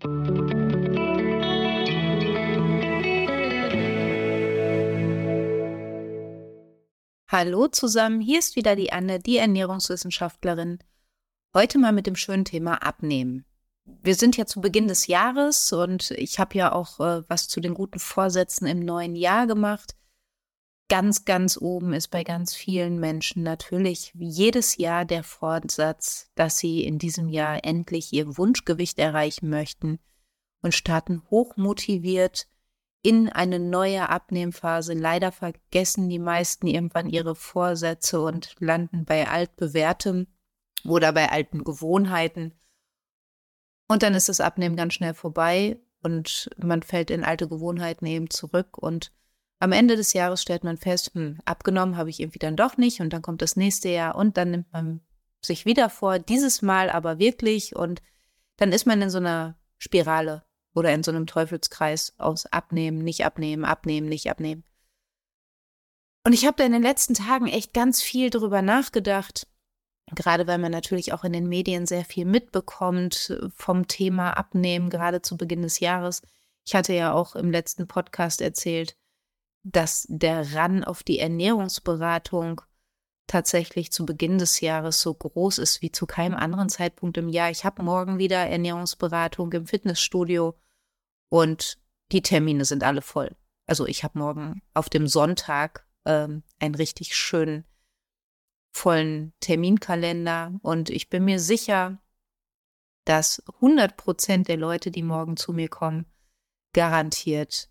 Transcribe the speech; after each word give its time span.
Hallo 0.00 0.46
zusammen, 7.66 8.20
hier 8.20 8.38
ist 8.38 8.54
wieder 8.54 8.76
die 8.76 8.92
Anne, 8.92 9.18
die 9.18 9.38
Ernährungswissenschaftlerin. 9.38 10.78
Heute 11.52 11.78
mal 11.78 11.90
mit 11.90 12.06
dem 12.06 12.14
schönen 12.14 12.44
Thema 12.44 12.74
Abnehmen. 12.84 13.44
Wir 13.84 14.14
sind 14.14 14.36
ja 14.36 14.46
zu 14.46 14.60
Beginn 14.60 14.86
des 14.86 15.08
Jahres 15.08 15.72
und 15.72 16.12
ich 16.12 16.38
habe 16.38 16.56
ja 16.56 16.70
auch 16.70 17.00
äh, 17.00 17.24
was 17.26 17.48
zu 17.48 17.60
den 17.60 17.74
guten 17.74 17.98
Vorsätzen 17.98 18.68
im 18.68 18.78
neuen 18.78 19.16
Jahr 19.16 19.48
gemacht. 19.48 19.96
Ganz, 20.90 21.26
ganz 21.26 21.58
oben 21.60 21.92
ist 21.92 22.08
bei 22.08 22.24
ganz 22.24 22.54
vielen 22.54 22.98
Menschen 22.98 23.42
natürlich 23.42 24.12
jedes 24.14 24.78
Jahr 24.78 25.04
der 25.04 25.22
Vorsatz, 25.22 26.30
dass 26.34 26.56
sie 26.56 26.82
in 26.82 26.98
diesem 26.98 27.28
Jahr 27.28 27.62
endlich 27.62 28.10
ihr 28.14 28.38
Wunschgewicht 28.38 28.98
erreichen 28.98 29.50
möchten 29.50 29.98
und 30.62 30.74
starten 30.74 31.22
hochmotiviert 31.30 32.48
in 33.02 33.28
eine 33.28 33.58
neue 33.58 34.08
Abnehmphase. 34.08 34.94
Leider 34.94 35.30
vergessen 35.30 36.08
die 36.08 36.18
meisten 36.18 36.66
irgendwann 36.66 37.10
ihre 37.10 37.34
Vorsätze 37.34 38.22
und 38.22 38.54
landen 38.58 39.04
bei 39.04 39.28
altbewährtem 39.28 40.26
oder 40.84 41.12
bei 41.12 41.30
alten 41.30 41.64
Gewohnheiten. 41.64 42.58
Und 43.88 44.02
dann 44.02 44.14
ist 44.14 44.30
das 44.30 44.40
Abnehmen 44.40 44.76
ganz 44.76 44.94
schnell 44.94 45.12
vorbei 45.12 45.78
und 46.02 46.48
man 46.56 46.82
fällt 46.82 47.10
in 47.10 47.24
alte 47.24 47.46
Gewohnheiten 47.46 48.06
eben 48.06 48.30
zurück 48.30 48.78
und 48.78 49.12
am 49.60 49.72
Ende 49.72 49.96
des 49.96 50.12
Jahres 50.12 50.42
stellt 50.42 50.64
man 50.64 50.76
fest, 50.76 51.12
hm, 51.14 51.38
abgenommen 51.44 51.96
habe 51.96 52.10
ich 52.10 52.20
irgendwie 52.20 52.38
dann 52.38 52.56
doch 52.56 52.76
nicht 52.76 53.00
und 53.00 53.12
dann 53.12 53.22
kommt 53.22 53.42
das 53.42 53.56
nächste 53.56 53.88
Jahr 53.88 54.14
und 54.14 54.36
dann 54.36 54.50
nimmt 54.50 54.72
man 54.72 55.00
sich 55.40 55.66
wieder 55.66 55.90
vor, 55.90 56.18
dieses 56.18 56.62
Mal 56.62 56.90
aber 56.90 57.18
wirklich 57.18 57.74
und 57.74 58.02
dann 58.56 58.72
ist 58.72 58.86
man 58.86 59.00
in 59.02 59.10
so 59.10 59.18
einer 59.18 59.56
Spirale 59.78 60.44
oder 60.74 60.92
in 60.92 61.02
so 61.02 61.10
einem 61.10 61.26
Teufelskreis 61.26 62.14
aus 62.18 62.46
abnehmen, 62.46 63.02
nicht 63.02 63.24
abnehmen, 63.24 63.64
abnehmen, 63.64 64.08
nicht 64.08 64.30
abnehmen. 64.30 64.64
Und 66.24 66.32
ich 66.32 66.44
habe 66.44 66.56
da 66.56 66.64
in 66.64 66.72
den 66.72 66.82
letzten 66.82 67.14
Tagen 67.14 67.46
echt 67.46 67.72
ganz 67.72 68.02
viel 68.02 68.30
drüber 68.30 68.62
nachgedacht, 68.62 69.46
gerade 70.14 70.46
weil 70.46 70.58
man 70.58 70.72
natürlich 70.72 71.12
auch 71.12 71.24
in 71.24 71.32
den 71.32 71.48
Medien 71.48 71.86
sehr 71.86 72.04
viel 72.04 72.24
mitbekommt 72.24 73.38
vom 73.54 73.88
Thema 73.88 74.32
Abnehmen, 74.32 74.90
gerade 74.90 75.22
zu 75.22 75.36
Beginn 75.36 75.62
des 75.62 75.80
Jahres. 75.80 76.22
Ich 76.66 76.74
hatte 76.74 76.92
ja 76.92 77.12
auch 77.12 77.34
im 77.34 77.50
letzten 77.50 77.86
Podcast 77.86 78.40
erzählt, 78.40 78.96
dass 79.62 80.06
der 80.08 80.54
Ran 80.54 80.84
auf 80.84 81.02
die 81.02 81.18
Ernährungsberatung 81.18 82.62
tatsächlich 83.26 83.92
zu 83.92 84.06
Beginn 84.06 84.38
des 84.38 84.60
Jahres 84.60 85.00
so 85.00 85.14
groß 85.14 85.58
ist 85.58 85.82
wie 85.82 85.92
zu 85.92 86.06
keinem 86.06 86.34
anderen 86.34 86.68
Zeitpunkt 86.68 87.16
im 87.18 87.28
Jahr. 87.28 87.50
Ich 87.50 87.64
habe 87.64 87.82
morgen 87.82 88.18
wieder 88.18 88.38
Ernährungsberatung 88.38 89.52
im 89.52 89.66
Fitnessstudio 89.66 90.58
und 91.28 91.78
die 92.10 92.22
Termine 92.22 92.64
sind 92.64 92.82
alle 92.82 93.02
voll. 93.02 93.36
Also 93.66 93.86
ich 93.86 94.02
habe 94.02 94.18
morgen 94.18 94.62
auf 94.72 94.88
dem 94.88 95.06
Sonntag 95.06 95.86
ähm, 96.06 96.42
einen 96.58 96.74
richtig 96.74 97.14
schönen 97.14 97.64
vollen 98.74 99.34
Terminkalender 99.40 100.58
und 100.62 100.88
ich 100.88 101.10
bin 101.10 101.24
mir 101.24 101.38
sicher, 101.38 102.00
dass 103.04 103.42
100 103.56 103.96
Prozent 103.96 104.48
der 104.48 104.56
Leute, 104.56 104.90
die 104.90 105.02
morgen 105.02 105.36
zu 105.36 105.52
mir 105.52 105.68
kommen, 105.68 106.06
garantiert 106.74 107.70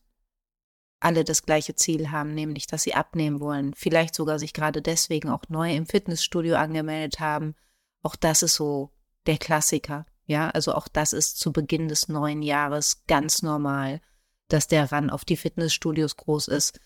alle 0.99 1.23
das 1.23 1.43
gleiche 1.43 1.75
Ziel 1.75 2.11
haben, 2.11 2.33
nämlich 2.33 2.67
dass 2.67 2.83
sie 2.83 2.95
abnehmen 2.95 3.39
wollen, 3.39 3.73
vielleicht 3.75 4.15
sogar 4.15 4.39
sich 4.39 4.53
gerade 4.53 4.81
deswegen 4.81 5.29
auch 5.29 5.43
neu 5.47 5.73
im 5.75 5.85
Fitnessstudio 5.85 6.55
angemeldet 6.55 7.19
haben. 7.19 7.55
Auch 8.01 8.15
das 8.15 8.43
ist 8.43 8.55
so 8.55 8.91
der 9.25 9.37
Klassiker. 9.37 10.05
Ja, 10.25 10.49
also 10.49 10.73
auch 10.73 10.87
das 10.87 11.13
ist 11.13 11.39
zu 11.39 11.53
Beginn 11.53 11.87
des 11.87 12.09
neuen 12.09 12.41
Jahres 12.41 13.03
ganz 13.07 13.41
normal, 13.41 14.01
dass 14.49 14.67
der 14.67 14.91
Ran 14.91 15.09
auf 15.09 15.23
die 15.23 15.37
Fitnessstudios 15.37 16.17
groß 16.17 16.47
ist. 16.49 16.79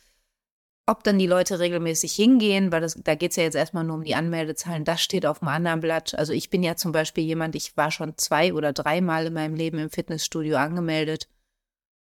Ob 0.88 1.04
dann 1.04 1.18
die 1.18 1.28
Leute 1.28 1.60
regelmäßig 1.60 2.14
hingehen, 2.14 2.72
weil 2.72 2.82
das, 2.82 3.00
da 3.02 3.16
geht 3.16 3.32
es 3.32 3.38
ja 3.38 3.44
jetzt 3.44 3.56
erstmal 3.56 3.84
nur 3.84 3.96
um 3.96 4.04
die 4.04 4.16
Anmeldezahlen, 4.16 4.84
das 4.84 5.02
steht 5.02 5.26
auf 5.26 5.42
einem 5.42 5.50
anderen 5.50 5.80
Blatt. 5.80 6.16
Also 6.16 6.34
ich 6.34 6.50
bin 6.50 6.64
ja 6.64 6.76
zum 6.76 6.92
Beispiel 6.92 7.24
jemand, 7.24 7.56
ich 7.56 7.78
war 7.78 7.92
schon 7.92 8.18
zwei 8.18 8.54
oder 8.54 8.74
dreimal 8.74 9.28
in 9.28 9.34
meinem 9.34 9.56
Leben 9.56 9.78
im 9.78 9.90
Fitnessstudio 9.90 10.58
angemeldet 10.58 11.28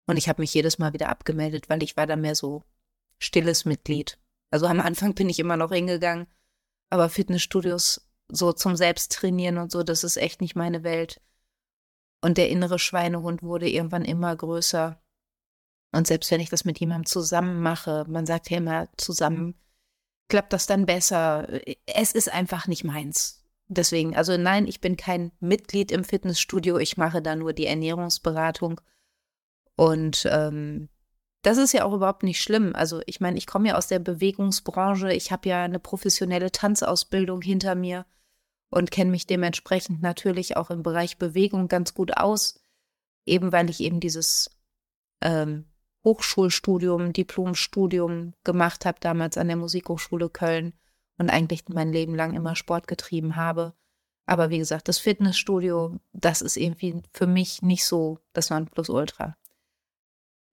und 0.06 0.16
ich 0.16 0.28
habe 0.28 0.42
mich 0.42 0.54
jedes 0.54 0.78
Mal 0.78 0.92
wieder 0.92 1.08
abgemeldet, 1.08 1.68
weil 1.68 1.82
ich 1.82 1.96
war 1.96 2.06
da 2.06 2.16
mehr 2.16 2.34
so 2.34 2.62
stilles 3.18 3.64
Mitglied. 3.64 4.18
Also 4.50 4.66
am 4.66 4.80
Anfang 4.80 5.14
bin 5.14 5.28
ich 5.28 5.38
immer 5.38 5.56
noch 5.56 5.72
hingegangen, 5.72 6.26
aber 6.90 7.08
Fitnessstudios 7.08 8.08
so 8.28 8.52
zum 8.52 8.76
Selbsttrainieren 8.76 9.58
und 9.58 9.70
so, 9.70 9.82
das 9.82 10.04
ist 10.04 10.16
echt 10.16 10.40
nicht 10.40 10.56
meine 10.56 10.82
Welt. 10.82 11.20
Und 12.22 12.38
der 12.38 12.48
innere 12.48 12.78
Schweinehund 12.78 13.42
wurde 13.42 13.68
irgendwann 13.68 14.04
immer 14.04 14.34
größer. 14.34 15.00
Und 15.92 16.06
selbst 16.06 16.30
wenn 16.30 16.40
ich 16.40 16.50
das 16.50 16.64
mit 16.64 16.78
jemandem 16.80 17.06
zusammen 17.06 17.60
mache, 17.60 18.04
man 18.08 18.26
sagt 18.26 18.50
ja 18.50 18.58
immer 18.58 18.88
zusammen, 18.96 19.54
klappt 20.28 20.52
das 20.52 20.66
dann 20.66 20.86
besser. 20.86 21.48
Es 21.86 22.12
ist 22.12 22.32
einfach 22.32 22.66
nicht 22.66 22.84
meins. 22.84 23.44
Deswegen, 23.68 24.16
also 24.16 24.36
nein, 24.36 24.66
ich 24.66 24.80
bin 24.80 24.96
kein 24.96 25.32
Mitglied 25.40 25.90
im 25.90 26.04
Fitnessstudio, 26.04 26.78
ich 26.78 26.96
mache 26.96 27.20
da 27.20 27.34
nur 27.34 27.52
die 27.52 27.66
Ernährungsberatung. 27.66 28.80
Und 29.76 30.26
ähm, 30.30 30.88
das 31.42 31.58
ist 31.58 31.72
ja 31.72 31.84
auch 31.84 31.92
überhaupt 31.92 32.22
nicht 32.22 32.40
schlimm. 32.42 32.72
Also 32.74 33.02
ich 33.06 33.20
meine, 33.20 33.38
ich 33.38 33.46
komme 33.46 33.68
ja 33.68 33.76
aus 33.76 33.86
der 33.86 34.00
Bewegungsbranche, 34.00 35.12
ich 35.12 35.30
habe 35.30 35.48
ja 35.48 35.62
eine 35.62 35.78
professionelle 35.78 36.50
Tanzausbildung 36.50 37.42
hinter 37.42 37.74
mir 37.74 38.04
und 38.70 38.90
kenne 38.90 39.10
mich 39.10 39.26
dementsprechend 39.26 40.02
natürlich 40.02 40.56
auch 40.56 40.70
im 40.70 40.82
Bereich 40.82 41.18
Bewegung 41.18 41.68
ganz 41.68 41.94
gut 41.94 42.16
aus, 42.16 42.60
eben 43.26 43.52
weil 43.52 43.70
ich 43.70 43.80
eben 43.80 44.00
dieses 44.00 44.50
ähm, 45.20 45.66
Hochschulstudium, 46.04 47.12
Diplomstudium 47.12 48.34
gemacht 48.44 48.84
habe, 48.86 48.98
damals 49.00 49.38
an 49.38 49.48
der 49.48 49.56
Musikhochschule 49.56 50.30
Köln 50.30 50.72
und 51.18 51.30
eigentlich 51.30 51.64
mein 51.68 51.92
Leben 51.92 52.14
lang 52.14 52.34
immer 52.34 52.56
Sport 52.56 52.86
getrieben 52.86 53.36
habe. 53.36 53.74
Aber 54.26 54.50
wie 54.50 54.58
gesagt, 54.58 54.88
das 54.88 54.98
Fitnessstudio, 54.98 56.00
das 56.12 56.42
ist 56.42 56.56
irgendwie 56.56 57.02
für 57.12 57.26
mich 57.28 57.62
nicht 57.62 57.84
so 57.84 58.18
das 58.32 58.50
Nonplusultra. 58.50 59.36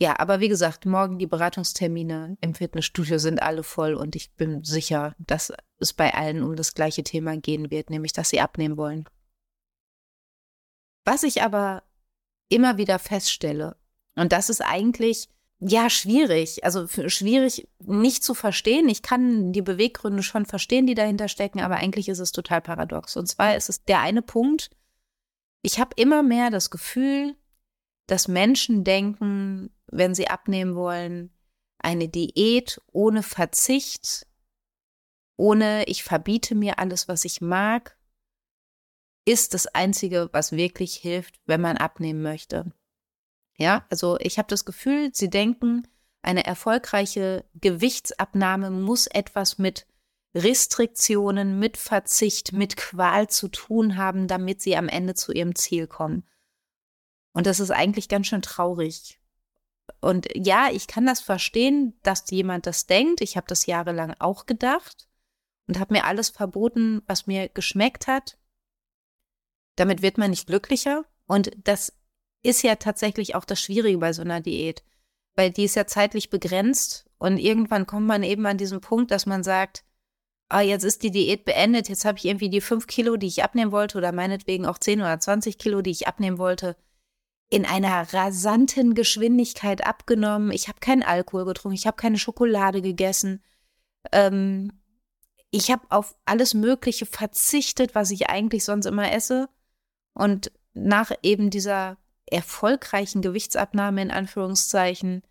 Ja, 0.02 0.20
aber 0.20 0.40
wie 0.40 0.50
gesagt, 0.50 0.86
morgen 0.86 1.20
die 1.20 1.28
Beratungstermine 1.28 2.38
im 2.42 2.56
Fitnessstudio 2.56 3.20
sind 3.20 3.42
alle 3.42 3.64
voll 3.64 3.94
und 3.94 4.16
ich 4.16 4.34
bin 4.34 4.64
sicher, 4.64 5.16
dass 5.20 5.54
es 5.80 5.94
bei 5.94 6.14
allen 6.14 6.44
um 6.44 6.56
das 6.56 6.74
gleiche 6.74 7.04
Thema 7.04 7.38
gehen 7.38 7.72
wird, 7.72 7.90
nämlich 7.90 8.12
dass 8.12 8.30
sie 8.30 8.42
abnehmen 8.42 8.78
wollen. 8.78 9.08
Was 11.06 11.24
ich 11.24 11.42
aber 11.42 11.84
immer 12.50 12.78
wieder 12.78 13.00
feststelle, 13.00 13.78
und 14.16 14.32
das 14.32 14.50
ist 14.50 14.62
eigentlich 14.62 15.30
ja 15.60 15.90
schwierig, 15.90 16.64
also 16.64 16.88
schwierig 17.08 17.68
nicht 17.80 18.24
zu 18.24 18.34
verstehen. 18.34 18.90
Ich 18.90 19.02
kann 19.02 19.54
die 19.54 19.62
Beweggründe 19.62 20.24
schon 20.24 20.46
verstehen, 20.46 20.86
die 20.86 20.96
dahinter 20.96 21.28
stecken, 21.28 21.62
aber 21.62 21.76
eigentlich 21.78 22.10
ist 22.10 22.20
es 22.20 22.32
total 22.32 22.62
paradox. 22.62 23.16
Und 23.16 23.28
zwar 23.28 23.56
ist 23.56 23.70
es 23.70 23.84
der 23.86 24.02
eine 24.02 24.22
Punkt, 24.22 24.70
ich 25.62 25.80
habe 25.80 25.92
immer 25.96 26.24
mehr 26.24 26.50
das 26.50 26.70
Gefühl, 26.70 27.36
dass 28.08 28.28
Menschen 28.28 28.84
denken, 28.84 29.70
wenn 29.88 30.16
sie 30.16 30.28
abnehmen 30.28 30.76
wollen, 30.76 31.34
eine 31.80 32.10
Diät 32.10 32.82
ohne 32.92 33.24
Verzicht, 33.24 34.26
ohne 35.36 35.86
ich 35.86 36.04
verbiete 36.04 36.56
mir 36.56 36.80
alles, 36.80 37.08
was 37.08 37.26
ich 37.26 37.42
mag, 37.42 37.98
ist 39.26 39.54
das 39.54 39.68
Einzige, 39.68 40.30
was 40.32 40.52
wirklich 40.52 40.96
hilft, 40.96 41.40
wenn 41.46 41.62
man 41.62 41.78
abnehmen 41.78 42.22
möchte. 42.22 42.74
Ja, 43.58 43.86
also 43.90 44.18
ich 44.20 44.38
habe 44.38 44.48
das 44.48 44.66
Gefühl, 44.66 45.12
sie 45.14 45.30
denken, 45.30 45.88
eine 46.22 46.46
erfolgreiche 46.46 47.46
Gewichtsabnahme 47.56 48.72
muss 48.72 49.08
etwas 49.08 49.58
mit 49.58 49.88
Restriktionen, 50.36 51.60
mit 51.60 51.78
Verzicht, 51.78 52.54
mit 52.54 52.76
Qual 52.76 53.30
zu 53.30 53.50
tun 53.50 53.98
haben, 53.98 54.28
damit 54.28 54.62
sie 54.62 54.76
am 54.76 54.88
Ende 54.88 55.14
zu 55.14 55.32
ihrem 55.32 55.56
Ziel 55.56 55.86
kommen. 55.86 56.28
Und 57.34 57.48
das 57.48 57.60
ist 57.60 57.72
eigentlich 57.72 58.10
ganz 58.10 58.28
schön 58.28 58.42
traurig. 58.42 59.20
Und 60.00 60.28
ja, 60.36 60.70
ich 60.72 60.88
kann 60.88 61.06
das 61.06 61.20
verstehen, 61.20 61.98
dass 62.04 62.30
jemand 62.30 62.68
das 62.68 62.86
denkt. 62.86 63.22
Ich 63.22 63.36
habe 63.36 63.48
das 63.48 63.66
jahrelang 63.66 64.16
auch 64.20 64.46
gedacht 64.46 65.08
und 65.68 65.80
habe 65.80 65.94
mir 65.94 66.06
alles 66.06 66.30
verboten, 66.30 67.02
was 67.08 67.28
mir 67.28 67.50
geschmeckt 67.50 68.08
hat. 68.08 68.38
Damit 69.76 70.02
wird 70.02 70.18
man 70.18 70.30
nicht 70.30 70.48
glücklicher. 70.48 71.06
Und 71.26 71.52
das 71.64 71.94
ist 72.44 72.62
ja 72.64 72.76
tatsächlich 72.76 73.36
auch 73.36 73.46
das 73.46 73.62
Schwierige 73.62 73.98
bei 73.98 74.14
so 74.14 74.22
einer 74.22 74.42
Diät, 74.42 74.84
weil 75.36 75.52
die 75.52 75.64
ist 75.64 75.76
ja 75.76 75.88
zeitlich 75.88 76.30
begrenzt 76.30 77.10
und 77.18 77.38
irgendwann 77.38 77.88
kommt 77.88 78.06
man 78.06 78.22
eben 78.22 78.46
an 78.46 78.58
diesen 78.58 78.82
Punkt, 78.82 79.12
dass 79.12 79.26
man 79.26 79.44
sagt, 79.44 79.86
ah, 80.50 80.60
jetzt 80.60 80.84
ist 80.84 81.04
die 81.04 81.12
Diät 81.12 81.46
beendet, 81.46 81.88
jetzt 81.88 82.04
habe 82.04 82.18
ich 82.18 82.26
irgendwie 82.26 82.50
die 82.50 82.62
fünf 82.62 82.86
Kilo, 82.86 83.16
die 83.16 83.28
ich 83.28 83.44
abnehmen 83.44 83.72
wollte 83.72 83.98
oder 83.98 84.12
meinetwegen 84.12 84.66
auch 84.66 84.78
zehn 84.78 85.00
oder 85.00 85.20
zwanzig 85.20 85.58
Kilo, 85.58 85.82
die 85.82 85.92
ich 85.92 86.08
abnehmen 86.08 86.38
wollte, 86.38 86.76
in 87.54 87.68
einer 87.68 88.12
rasanten 88.12 88.96
Geschwindigkeit 88.96 89.86
abgenommen. 89.86 90.52
Ich 90.52 90.70
habe 90.70 90.80
keinen 90.80 91.04
Alkohol 91.04 91.46
getrunken, 91.46 91.76
ich 91.76 91.86
habe 91.86 91.98
keine 91.98 92.18
Schokolade 92.18 92.82
gegessen. 92.82 93.44
Ähm, 94.12 94.72
ich 95.52 95.70
habe 95.70 95.84
auf 95.90 96.16
alles 96.26 96.56
Mögliche 96.56 97.06
verzichtet, 97.06 97.94
was 97.94 98.10
ich 98.10 98.28
eigentlich 98.28 98.66
sonst 98.66 98.88
immer 98.88 99.12
esse. 99.12 99.50
Und 100.16 100.52
nach 100.74 101.12
eben 101.22 101.52
dieser 101.52 101.98
erfolgreichen 102.26 103.22
Gewichtsabnahme 103.22 104.02
in 104.02 104.10
Anführungszeichen 104.10 105.22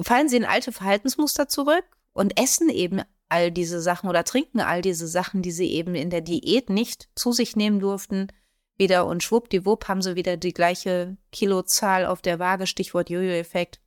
fallen 0.00 0.28
sie 0.28 0.36
in 0.36 0.44
alte 0.44 0.70
Verhaltensmuster 0.70 1.48
zurück 1.48 1.84
und 2.12 2.40
essen 2.40 2.68
eben 2.68 3.02
all 3.28 3.50
diese 3.50 3.80
Sachen 3.80 4.08
oder 4.08 4.22
trinken 4.22 4.60
all 4.60 4.82
diese 4.82 5.08
Sachen, 5.08 5.42
die 5.42 5.50
sie 5.50 5.72
eben 5.72 5.96
in 5.96 6.10
der 6.10 6.20
Diät 6.20 6.70
nicht 6.70 7.08
zu 7.16 7.32
sich 7.32 7.56
nehmen 7.56 7.80
durften, 7.80 8.28
wieder 8.76 9.06
und 9.06 9.22
schwuppdiwupp 9.22 9.88
haben 9.88 10.02
sie 10.02 10.16
wieder 10.16 10.36
die 10.36 10.52
gleiche 10.52 11.16
Kilozahl 11.32 12.06
auf 12.06 12.22
der 12.22 12.38
Waage, 12.38 12.66
Stichwort 12.66 13.10
Jojo-Effekt, 13.10 13.80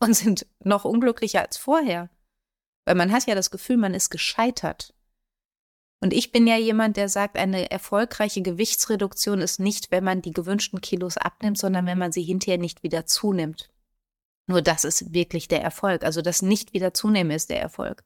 und 0.00 0.14
sind 0.14 0.46
noch 0.62 0.84
unglücklicher 0.84 1.42
als 1.42 1.56
vorher. 1.56 2.10
Weil 2.84 2.94
man 2.94 3.12
hat 3.12 3.26
ja 3.26 3.34
das 3.34 3.50
Gefühl, 3.50 3.78
man 3.78 3.94
ist 3.94 4.10
gescheitert. 4.10 4.94
Und 6.00 6.12
ich 6.12 6.30
bin 6.30 6.46
ja 6.46 6.56
jemand, 6.56 6.96
der 6.96 7.08
sagt, 7.08 7.36
eine 7.36 7.70
erfolgreiche 7.70 8.42
Gewichtsreduktion 8.42 9.40
ist 9.40 9.58
nicht, 9.58 9.90
wenn 9.90 10.04
man 10.04 10.20
die 10.20 10.32
gewünschten 10.32 10.80
Kilos 10.80 11.16
abnimmt, 11.16 11.58
sondern 11.58 11.86
wenn 11.86 11.98
man 11.98 12.12
sie 12.12 12.22
hinterher 12.22 12.58
nicht 12.58 12.82
wieder 12.82 13.06
zunimmt. 13.06 13.70
Nur 14.46 14.62
das 14.62 14.84
ist 14.84 15.12
wirklich 15.12 15.48
der 15.48 15.62
Erfolg. 15.62 16.04
Also 16.04 16.22
das 16.22 16.42
nicht 16.42 16.74
wieder 16.74 16.92
zunehmen 16.92 17.32
ist 17.32 17.50
der 17.50 17.60
Erfolg. 17.60 18.04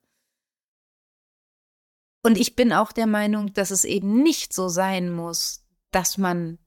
Und 2.22 2.38
ich 2.38 2.54
bin 2.54 2.72
auch 2.72 2.92
der 2.92 3.06
Meinung, 3.06 3.52
dass 3.54 3.70
es 3.70 3.84
eben 3.84 4.22
nicht 4.22 4.52
so 4.52 4.68
sein 4.68 5.10
muss, 5.10 5.64
dass 5.90 6.18
man 6.18 6.58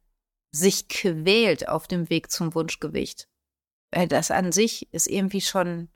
sich 0.52 0.88
quält 0.88 1.68
auf 1.68 1.88
dem 1.88 2.10
Weg 2.10 2.32
zum 2.32 2.56
Wunschgewicht. 2.56 3.28
Weil 3.92 4.08
das 4.08 4.32
an 4.32 4.52
sich 4.52 4.92
ist 4.94 5.08
irgendwie 5.08 5.42
schon 5.42 5.90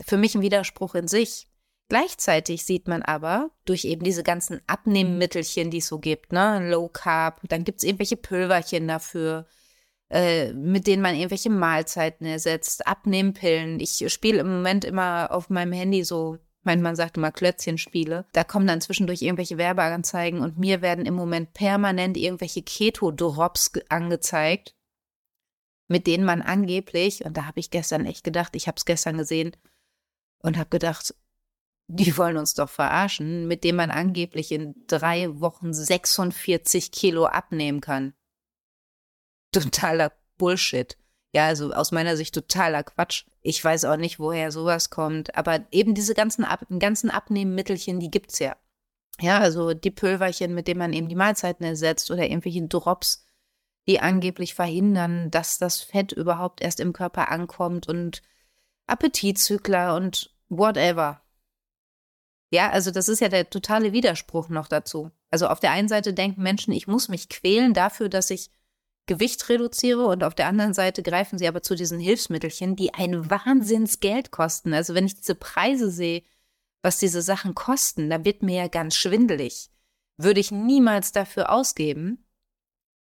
für 0.00 0.16
mich 0.16 0.34
ein 0.34 0.42
Widerspruch 0.42 0.94
in 0.94 1.08
sich. 1.08 1.48
Gleichzeitig 1.88 2.64
sieht 2.64 2.88
man 2.88 3.02
aber 3.02 3.50
durch 3.64 3.84
eben 3.84 4.02
diese 4.02 4.22
ganzen 4.22 4.60
Abnehmmittelchen, 4.66 5.70
die 5.70 5.78
es 5.78 5.88
so 5.88 5.98
gibt, 5.98 6.32
ne, 6.32 6.70
Low 6.70 6.88
Carb, 6.88 7.40
dann 7.48 7.64
gibt 7.64 7.78
es 7.78 7.84
irgendwelche 7.84 8.16
Pülverchen 8.16 8.88
dafür, 8.88 9.46
äh, 10.08 10.52
mit 10.54 10.86
denen 10.86 11.02
man 11.02 11.14
irgendwelche 11.14 11.50
Mahlzeiten 11.50 12.26
ersetzt, 12.26 12.86
Abnehmpillen. 12.86 13.78
Ich 13.80 14.10
spiele 14.10 14.40
im 14.40 14.48
Moment 14.48 14.84
immer 14.86 15.30
auf 15.30 15.50
meinem 15.50 15.72
Handy 15.72 16.04
so 16.04 16.38
mein 16.62 16.80
Mann 16.80 16.96
sagt 16.96 17.16
immer 17.16 17.32
Klötzchenspiele. 17.32 18.26
Da 18.32 18.44
kommen 18.44 18.66
dann 18.66 18.80
zwischendurch 18.80 19.22
irgendwelche 19.22 19.58
Werbeanzeigen 19.58 20.40
und 20.40 20.58
mir 20.58 20.80
werden 20.80 21.06
im 21.06 21.14
Moment 21.14 21.52
permanent 21.54 22.16
irgendwelche 22.16 22.62
Keto-Drops 22.62 23.72
angezeigt, 23.88 24.74
mit 25.88 26.06
denen 26.06 26.24
man 26.24 26.40
angeblich, 26.40 27.24
und 27.24 27.36
da 27.36 27.46
habe 27.46 27.60
ich 27.60 27.70
gestern 27.70 28.06
echt 28.06 28.24
gedacht, 28.24 28.54
ich 28.54 28.68
habe 28.68 28.76
es 28.76 28.84
gestern 28.84 29.18
gesehen 29.18 29.56
und 30.38 30.56
habe 30.56 30.70
gedacht, 30.70 31.14
die 31.88 32.16
wollen 32.16 32.36
uns 32.36 32.54
doch 32.54 32.70
verarschen, 32.70 33.48
mit 33.48 33.64
dem 33.64 33.76
man 33.76 33.90
angeblich 33.90 34.52
in 34.52 34.74
drei 34.86 35.28
Wochen 35.40 35.74
46 35.74 36.92
Kilo 36.92 37.26
abnehmen 37.26 37.80
kann. 37.80 38.14
Totaler 39.52 40.12
Bullshit. 40.38 40.96
Ja, 41.34 41.46
also 41.46 41.72
aus 41.72 41.92
meiner 41.92 42.16
Sicht 42.16 42.34
totaler 42.34 42.82
Quatsch. 42.82 43.24
Ich 43.40 43.62
weiß 43.64 43.86
auch 43.86 43.96
nicht, 43.96 44.18
woher 44.18 44.52
sowas 44.52 44.90
kommt, 44.90 45.34
aber 45.34 45.64
eben 45.70 45.94
diese 45.94 46.14
ganzen, 46.14 46.44
Ab 46.44 46.66
ganzen 46.78 47.10
Abnehmmittelchen, 47.10 48.00
die 48.00 48.10
gibt's 48.10 48.38
ja. 48.38 48.56
Ja, 49.20 49.38
also 49.38 49.72
die 49.74 49.90
Pülverchen, 49.90 50.54
mit 50.54 50.68
denen 50.68 50.78
man 50.78 50.92
eben 50.92 51.08
die 51.08 51.14
Mahlzeiten 51.14 51.64
ersetzt 51.64 52.10
oder 52.10 52.24
irgendwelche 52.24 52.66
Drops, 52.66 53.24
die 53.88 54.00
angeblich 54.00 54.54
verhindern, 54.54 55.30
dass 55.30 55.58
das 55.58 55.80
Fett 55.80 56.12
überhaupt 56.12 56.60
erst 56.60 56.80
im 56.80 56.92
Körper 56.92 57.30
ankommt 57.30 57.88
und 57.88 58.22
Appetitzykler 58.86 59.94
und 59.96 60.34
whatever. 60.48 61.22
Ja, 62.50 62.70
also 62.70 62.90
das 62.90 63.08
ist 63.08 63.20
ja 63.20 63.28
der 63.28 63.48
totale 63.48 63.92
Widerspruch 63.92 64.50
noch 64.50 64.68
dazu. 64.68 65.10
Also 65.30 65.48
auf 65.48 65.60
der 65.60 65.70
einen 65.70 65.88
Seite 65.88 66.12
denken 66.12 66.42
Menschen, 66.42 66.72
ich 66.72 66.86
muss 66.86 67.08
mich 67.08 67.30
quälen 67.30 67.72
dafür, 67.72 68.10
dass 68.10 68.28
ich 68.30 68.50
Gewicht 69.06 69.48
reduziere 69.48 70.06
und 70.06 70.22
auf 70.22 70.34
der 70.34 70.46
anderen 70.46 70.74
Seite 70.74 71.02
greifen 71.02 71.38
sie 71.38 71.48
aber 71.48 71.62
zu 71.62 71.74
diesen 71.74 71.98
Hilfsmittelchen, 71.98 72.76
die 72.76 72.94
ein 72.94 73.30
Wahnsinnsgeld 73.30 74.30
kosten. 74.30 74.72
Also 74.72 74.94
wenn 74.94 75.06
ich 75.06 75.16
diese 75.16 75.34
Preise 75.34 75.90
sehe, 75.90 76.22
was 76.82 76.98
diese 76.98 77.22
Sachen 77.22 77.54
kosten, 77.54 78.10
dann 78.10 78.24
wird 78.24 78.42
mir 78.42 78.56
ja 78.56 78.68
ganz 78.68 78.96
schwindelig. 78.96 79.70
Würde 80.18 80.40
ich 80.40 80.50
niemals 80.50 81.12
dafür 81.12 81.50
ausgeben, 81.50 82.24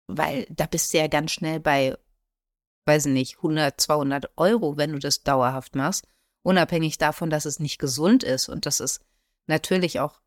weil 0.08 0.46
da 0.50 0.66
bist 0.66 0.92
du 0.92 0.98
ja 0.98 1.06
ganz 1.06 1.32
schnell 1.32 1.60
bei, 1.60 1.96
weiß 2.86 3.06
nicht, 3.06 3.36
100, 3.36 3.80
200 3.80 4.32
Euro, 4.36 4.76
wenn 4.76 4.92
du 4.92 4.98
das 4.98 5.22
dauerhaft 5.22 5.74
machst, 5.74 6.06
unabhängig 6.42 6.98
davon, 6.98 7.30
dass 7.30 7.44
es 7.44 7.60
nicht 7.60 7.78
gesund 7.78 8.24
ist 8.24 8.48
und 8.48 8.66
dass 8.66 8.80
es 8.80 9.00
natürlich 9.46 10.00
auch 10.00 10.20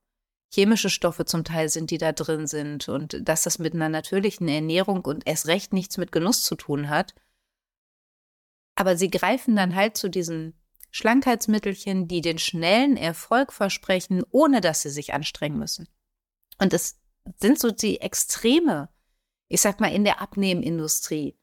chemische 0.53 0.89
Stoffe 0.89 1.25
zum 1.25 1.43
Teil 1.43 1.69
sind, 1.69 1.91
die 1.91 1.97
da 1.97 2.11
drin 2.11 2.45
sind 2.45 2.89
und 2.89 3.17
dass 3.27 3.43
das 3.43 3.57
mit 3.57 3.73
einer 3.73 3.89
natürlichen 3.89 4.47
Ernährung 4.47 5.05
und 5.05 5.25
erst 5.25 5.47
recht 5.47 5.73
nichts 5.73 5.97
mit 5.97 6.11
Genuss 6.11 6.43
zu 6.43 6.55
tun 6.55 6.89
hat. 6.89 7.15
Aber 8.75 8.97
sie 8.97 9.09
greifen 9.09 9.55
dann 9.55 9.75
halt 9.75 9.95
zu 9.95 10.09
diesen 10.09 10.53
Schlankheitsmittelchen, 10.91 12.07
die 12.07 12.21
den 12.21 12.37
schnellen 12.37 12.97
Erfolg 12.97 13.53
versprechen, 13.53 14.23
ohne 14.29 14.59
dass 14.59 14.81
sie 14.81 14.89
sich 14.89 15.13
anstrengen 15.13 15.57
müssen. 15.57 15.87
Und 16.57 16.73
es 16.73 16.99
sind 17.39 17.59
so 17.59 17.71
die 17.71 18.01
Extreme, 18.01 18.89
ich 19.47 19.61
sag 19.61 19.79
mal, 19.79 19.93
in 19.93 20.03
der 20.03 20.21
Abnehmindustrie. 20.21 21.37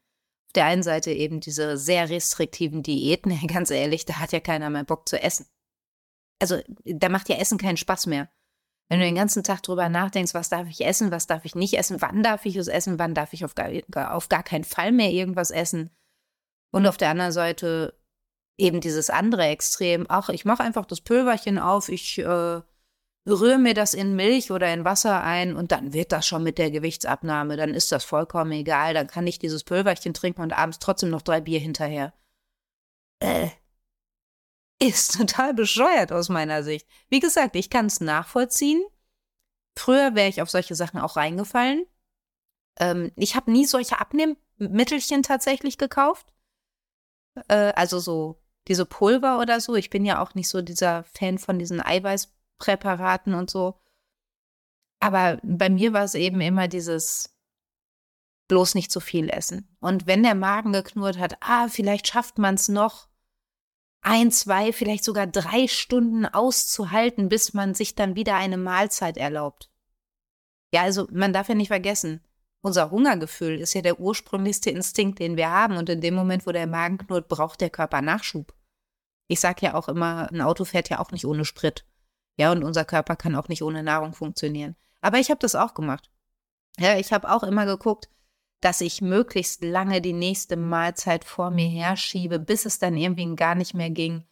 Auf 0.47 0.53
der 0.53 0.65
einen 0.65 0.83
Seite 0.83 1.11
eben 1.11 1.39
diese 1.39 1.77
sehr 1.77 2.09
restriktiven 2.09 2.83
Diäten, 2.83 3.39
ganz 3.47 3.71
ehrlich, 3.71 4.05
da 4.05 4.19
hat 4.19 4.31
ja 4.33 4.39
keiner 4.39 4.69
mehr 4.69 4.83
Bock 4.83 5.09
zu 5.09 5.21
essen. 5.21 5.47
Also, 6.39 6.61
da 6.85 7.09
macht 7.09 7.27
ja 7.27 7.35
Essen 7.37 7.57
keinen 7.57 7.77
Spaß 7.77 8.05
mehr. 8.05 8.29
Wenn 8.89 8.99
du 8.99 9.05
den 9.05 9.15
ganzen 9.15 9.43
Tag 9.43 9.61
drüber 9.61 9.87
nachdenkst, 9.87 10.33
was 10.33 10.49
darf 10.49 10.67
ich 10.67 10.83
essen, 10.83 11.11
was 11.11 11.27
darf 11.27 11.45
ich 11.45 11.53
nicht 11.53 11.75
essen, 11.75 12.01
wann 12.01 12.23
darf 12.23 12.45
ich 12.45 12.55
es 12.55 12.67
essen, 12.67 12.97
wann 12.97 13.13
darf 13.13 13.33
ich 13.33 13.45
auf 13.45 13.53
gar, 13.53 13.69
auf 14.15 14.29
gar 14.29 14.43
keinen 14.43 14.63
Fall 14.63 14.91
mehr 14.91 15.11
irgendwas 15.11 15.51
essen. 15.51 15.91
Und 16.71 16.87
auf 16.87 16.97
der 16.97 17.09
anderen 17.09 17.31
Seite 17.31 17.99
eben 18.57 18.81
dieses 18.81 19.11
andere 19.11 19.45
Extrem, 19.45 20.05
ach, 20.09 20.29
ich 20.29 20.43
mache 20.43 20.63
einfach 20.63 20.85
das 20.85 21.01
Pülverchen 21.01 21.59
auf, 21.59 21.87
ich 21.87 22.17
äh, 22.17 22.61
rühre 23.27 23.59
mir 23.59 23.75
das 23.75 23.93
in 23.93 24.15
Milch 24.15 24.51
oder 24.51 24.73
in 24.73 24.85
Wasser 24.85 25.23
ein 25.23 25.55
und 25.55 25.71
dann 25.71 25.93
wird 25.93 26.11
das 26.11 26.25
schon 26.27 26.43
mit 26.43 26.57
der 26.57 26.71
Gewichtsabnahme, 26.71 27.57
dann 27.57 27.73
ist 27.73 27.91
das 27.91 28.03
vollkommen 28.03 28.51
egal, 28.51 28.95
dann 28.95 29.07
kann 29.07 29.27
ich 29.27 29.39
dieses 29.39 29.63
Pülverchen 29.63 30.13
trinken 30.13 30.41
und 30.41 30.53
abends 30.53 30.79
trotzdem 30.79 31.09
noch 31.09 31.21
drei 31.21 31.41
Bier 31.41 31.59
hinterher. 31.59 32.13
Äh, 33.19 33.49
ist 34.79 35.13
total 35.17 35.53
bescheuert 35.53 36.11
aus 36.11 36.29
meiner 36.29 36.63
Sicht. 36.63 36.87
Wie 37.09 37.19
gesagt, 37.19 37.55
ich 37.55 37.69
kann 37.69 37.87
es 37.87 37.99
nachvollziehen. 37.99 38.81
Früher 39.77 40.15
wäre 40.15 40.29
ich 40.29 40.41
auf 40.41 40.49
solche 40.49 40.75
Sachen 40.75 40.99
auch 40.99 41.15
reingefallen. 41.15 41.85
Ähm, 42.79 43.11
ich 43.15 43.35
habe 43.35 43.51
nie 43.51 43.65
solche 43.65 43.99
Abnehmmittelchen 43.99 45.23
tatsächlich 45.23 45.77
gekauft. 45.77 46.33
Äh, 47.47 47.73
also 47.75 47.99
so 47.99 48.41
diese 48.67 48.85
Pulver 48.85 49.39
oder 49.39 49.59
so. 49.59 49.75
Ich 49.75 49.89
bin 49.89 50.05
ja 50.05 50.21
auch 50.21 50.35
nicht 50.35 50.49
so 50.49 50.61
dieser 50.61 51.03
Fan 51.03 51.37
von 51.37 51.59
diesen 51.59 51.81
Eiweißpräparaten 51.81 53.33
und 53.33 53.49
so. 53.49 53.79
Aber 54.99 55.39
bei 55.43 55.69
mir 55.69 55.93
war 55.93 56.03
es 56.03 56.15
eben 56.15 56.41
immer 56.41 56.67
dieses 56.67 57.35
bloß 58.47 58.75
nicht 58.75 58.91
zu 58.91 58.99
viel 58.99 59.29
essen. 59.29 59.77
Und 59.79 60.07
wenn 60.07 60.23
der 60.23 60.35
Magen 60.35 60.73
geknurrt 60.73 61.17
hat, 61.17 61.37
ah, 61.39 61.67
vielleicht 61.67 62.07
schafft 62.07 62.37
man 62.37 62.55
es 62.55 62.67
noch, 62.67 63.08
ein, 64.01 64.31
zwei, 64.31 64.71
vielleicht 64.71 65.03
sogar 65.03 65.27
drei 65.27 65.67
Stunden 65.67 66.25
auszuhalten, 66.25 67.29
bis 67.29 67.53
man 67.53 67.73
sich 67.73 67.95
dann 67.95 68.15
wieder 68.15 68.35
eine 68.35 68.57
Mahlzeit 68.57 69.17
erlaubt. 69.17 69.69
Ja, 70.73 70.83
also 70.83 71.07
man 71.11 71.33
darf 71.33 71.49
ja 71.49 71.55
nicht 71.55 71.67
vergessen, 71.67 72.21
unser 72.61 72.91
Hungergefühl 72.91 73.59
ist 73.59 73.73
ja 73.73 73.81
der 73.81 73.99
ursprünglichste 73.99 74.69
Instinkt, 74.69 75.19
den 75.19 75.37
wir 75.37 75.49
haben. 75.49 75.77
Und 75.77 75.89
in 75.89 76.01
dem 76.01 76.13
Moment, 76.13 76.45
wo 76.45 76.51
der 76.51 76.67
Magen 76.67 76.97
knurrt, 76.97 77.27
braucht 77.27 77.61
der 77.61 77.69
Körper 77.69 78.01
Nachschub. 78.01 78.53
Ich 79.27 79.39
sage 79.39 79.65
ja 79.65 79.75
auch 79.75 79.87
immer, 79.87 80.29
ein 80.31 80.41
Auto 80.41 80.65
fährt 80.65 80.89
ja 80.89 80.99
auch 80.99 81.11
nicht 81.11 81.25
ohne 81.25 81.45
Sprit. 81.45 81.85
Ja, 82.37 82.51
und 82.51 82.63
unser 82.63 82.85
Körper 82.85 83.15
kann 83.15 83.35
auch 83.35 83.47
nicht 83.47 83.63
ohne 83.63 83.83
Nahrung 83.83 84.13
funktionieren. 84.13 84.75
Aber 85.01 85.19
ich 85.19 85.29
habe 85.29 85.39
das 85.39 85.55
auch 85.55 85.73
gemacht. 85.73 86.09
Ja, 86.77 86.97
ich 86.97 87.13
habe 87.13 87.29
auch 87.31 87.43
immer 87.43 87.65
geguckt, 87.65 88.09
dass 88.61 88.81
ich 88.81 89.01
möglichst 89.01 89.63
lange 89.63 90.01
die 90.01 90.13
nächste 90.13 90.57
Mahlzeit 90.57 91.23
vor 91.23 91.49
mir 91.49 91.67
herschiebe, 91.67 92.39
bis 92.39 92.65
es 92.65 92.79
dann 92.79 92.97
irgendwie 92.97 93.35
gar 93.35 93.55
nicht 93.55 93.73
mehr 93.73 93.89
ging 93.89 94.25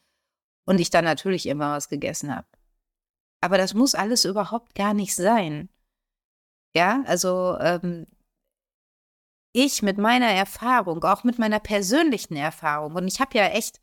und 0.66 0.80
ich 0.80 0.90
dann 0.90 1.06
natürlich 1.06 1.46
immer 1.48 1.74
was 1.74 1.90
gegessen 1.90 2.36
habe. 2.36 2.48
Aber 3.42 3.58
das 3.58 3.74
muss 3.74 3.96
alles 3.96 4.26
überhaupt 4.26 4.76
gar 4.76 4.94
nicht 4.94 5.16
sein. 5.16 5.70
Ja, 6.76 7.04
also 7.06 7.58
ähm, 7.60 8.08
ich 9.54 9.82
mit 9.82 9.98
meiner 9.98 10.28
Erfahrung, 10.28 11.04
auch 11.04 11.24
mit 11.24 11.40
meiner 11.40 11.60
persönlichen 11.60 12.36
Erfahrung, 12.36 12.96
und 12.96 13.08
ich 13.08 13.20
habe 13.20 13.38
ja 13.38 13.48
echt 13.48 13.82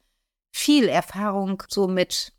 viel 0.54 0.88
Erfahrung 0.88 1.62
so 1.68 1.88
mit, 1.88 2.32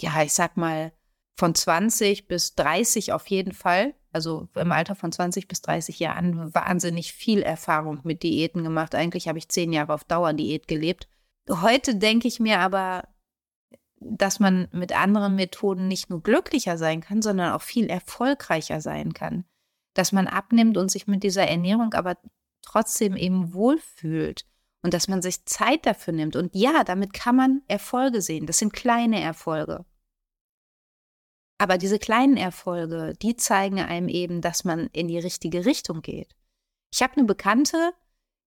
ja, 0.00 0.22
ich 0.22 0.32
sag 0.32 0.56
mal, 0.56 0.92
von 1.38 1.54
20 1.54 2.26
bis 2.26 2.54
30 2.56 3.12
auf 3.12 3.28
jeden 3.28 3.52
Fall 3.52 3.94
also 4.12 4.48
im 4.54 4.72
Alter 4.72 4.94
von 4.94 5.12
20 5.12 5.48
bis 5.48 5.62
30 5.62 5.98
Jahren, 5.98 6.54
wahnsinnig 6.54 7.12
viel 7.12 7.42
Erfahrung 7.42 8.00
mit 8.04 8.22
Diäten 8.22 8.62
gemacht. 8.64 8.94
Eigentlich 8.94 9.28
habe 9.28 9.38
ich 9.38 9.48
zehn 9.48 9.72
Jahre 9.72 9.94
auf 9.94 10.04
Dauerdiät 10.04 10.66
gelebt. 10.68 11.08
Heute 11.48 11.96
denke 11.96 12.28
ich 12.28 12.40
mir 12.40 12.58
aber, 12.60 13.04
dass 14.00 14.40
man 14.40 14.68
mit 14.72 14.96
anderen 14.96 15.34
Methoden 15.34 15.88
nicht 15.88 16.08
nur 16.10 16.22
glücklicher 16.22 16.78
sein 16.78 17.00
kann, 17.00 17.22
sondern 17.22 17.52
auch 17.52 17.62
viel 17.62 17.86
erfolgreicher 17.88 18.80
sein 18.80 19.12
kann. 19.12 19.44
dass 19.94 20.12
man 20.12 20.28
abnimmt 20.28 20.76
und 20.76 20.92
sich 20.92 21.08
mit 21.08 21.24
dieser 21.24 21.48
Ernährung 21.48 21.92
aber 21.92 22.16
trotzdem 22.62 23.16
eben 23.16 23.52
wohlfühlt 23.52 24.44
und 24.82 24.94
dass 24.94 25.08
man 25.08 25.22
sich 25.22 25.44
Zeit 25.46 25.86
dafür 25.86 26.12
nimmt. 26.12 26.36
Und 26.36 26.54
ja, 26.54 26.84
damit 26.84 27.12
kann 27.12 27.34
man 27.34 27.62
Erfolge 27.66 28.22
sehen. 28.22 28.46
Das 28.46 28.58
sind 28.58 28.72
kleine 28.72 29.20
Erfolge. 29.20 29.84
Aber 31.58 31.76
diese 31.76 31.98
kleinen 31.98 32.36
Erfolge, 32.36 33.14
die 33.20 33.36
zeigen 33.36 33.80
einem 33.80 34.08
eben, 34.08 34.40
dass 34.40 34.64
man 34.64 34.86
in 34.92 35.08
die 35.08 35.18
richtige 35.18 35.66
Richtung 35.66 36.02
geht. 36.02 36.36
Ich 36.92 37.02
habe 37.02 37.14
eine 37.16 37.24
Bekannte, 37.24 37.92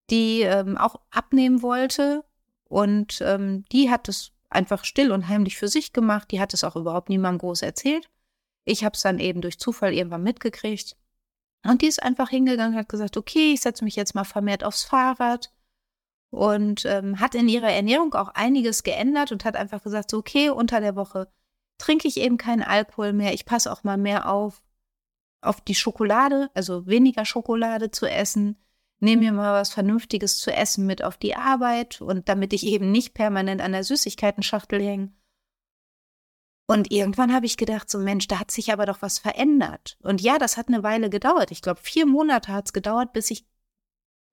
die 0.10 0.41
ähm, 0.41 0.77
auch 0.77 0.96
abnehmen 1.12 1.62
wollte 1.62 2.24
und 2.65 3.22
ähm, 3.22 3.65
die 3.72 3.89
hat 3.89 4.08
es 4.08 4.32
einfach 4.50 4.86
still 4.86 5.12
und 5.12 5.27
heimlich 5.27 5.58
für 5.58 5.68
sich 5.68 5.94
gemacht. 5.94 6.32
Die 6.32 6.39
hat 6.39 6.53
es 6.53 6.63
auch 6.63 6.75
überhaupt 6.75 7.10
niemandem 7.10 7.39
groß 7.39 7.62
erzählt. 7.62 8.10
Ich 8.65 8.84
habe 8.84 8.96
es 8.96 9.01
dann 9.01 9.20
eben 9.20 9.41
durch 9.41 9.60
Zufall 9.60 9.94
irgendwann 9.94 10.24
mitgekriegt. 10.24 10.96
Und 11.65 11.82
die 11.82 11.88
ist 11.88 12.01
einfach 12.01 12.30
hingegangen, 12.30 12.77
hat 12.77 12.89
gesagt, 12.89 13.18
okay, 13.18 13.53
ich 13.53 13.62
setze 13.62 13.84
mich 13.84 13.96
jetzt 13.96 14.15
mal 14.15 14.24
vermehrt 14.24 14.63
aufs 14.63 14.84
Fahrrad 14.84 15.53
und 16.32 16.86
ähm, 16.86 17.20
hat 17.20 17.36
in 17.36 17.48
ihrer 17.48 17.72
Ernährung 17.72 18.13
auch 18.13 18.30
einiges 18.30 18.84
geändert 18.84 19.32
und 19.32 19.46
hat 19.46 19.56
einfach 19.56 19.84
gesagt, 19.84 20.12
so, 20.12 20.18
okay, 20.18 20.50
unter 20.50 20.80
der 20.80 20.96
Woche 20.96 21.32
trinke 21.82 22.08
ich 22.08 22.18
eben 22.18 22.38
keinen 22.38 22.62
Alkohol 22.62 23.12
mehr. 23.12 23.34
Ich 23.34 23.46
passe 23.46 23.72
auch 23.72 23.84
mal 23.84 23.98
mehr 23.98 24.30
auf, 24.30 24.62
auf 25.42 25.62
die 25.62 25.76
Schokolade, 25.76 26.52
also 26.54 26.86
weniger 26.86 27.26
Schokolade 27.26 27.90
zu 27.90 28.06
essen. 28.06 28.56
Nehme 29.00 29.24
mir 29.24 29.32
mal 29.32 29.60
was 29.60 29.74
Vernünftiges 29.74 30.38
zu 30.38 30.54
essen 30.54 30.86
mit 30.86 31.04
auf 31.04 31.18
die 31.18 31.36
Arbeit 31.36 32.00
und 32.00 32.30
damit 32.30 32.54
ich 32.54 32.68
eben 32.68 32.92
nicht 32.92 33.16
permanent 33.16 33.62
an 33.62 33.72
der 33.72 33.84
Süßigkeitenschachtel 33.84 34.80
hänge. 34.80 35.12
Und 36.68 36.92
irgendwann 36.92 37.34
habe 37.34 37.48
ich 37.48 37.58
gedacht, 37.58 37.90
so 37.90 37.98
Mensch, 37.98 38.28
da 38.28 38.40
hat 38.40 38.52
sich 38.52 38.72
aber 38.72 38.86
doch 38.86 39.02
was 39.02 39.18
verändert. 39.18 39.98
Und 40.04 40.22
ja, 40.22 40.38
das 40.38 40.56
hat 40.56 40.68
eine 40.68 40.84
Weile 40.84 41.10
gedauert. 41.10 41.50
Ich 41.50 41.64
glaube, 41.64 41.82
vier 41.82 42.06
Monate 42.06 42.54
hat 42.54 42.68
es 42.68 42.74
gedauert, 42.74 43.12
bis 43.12 43.32
ich 43.32 43.48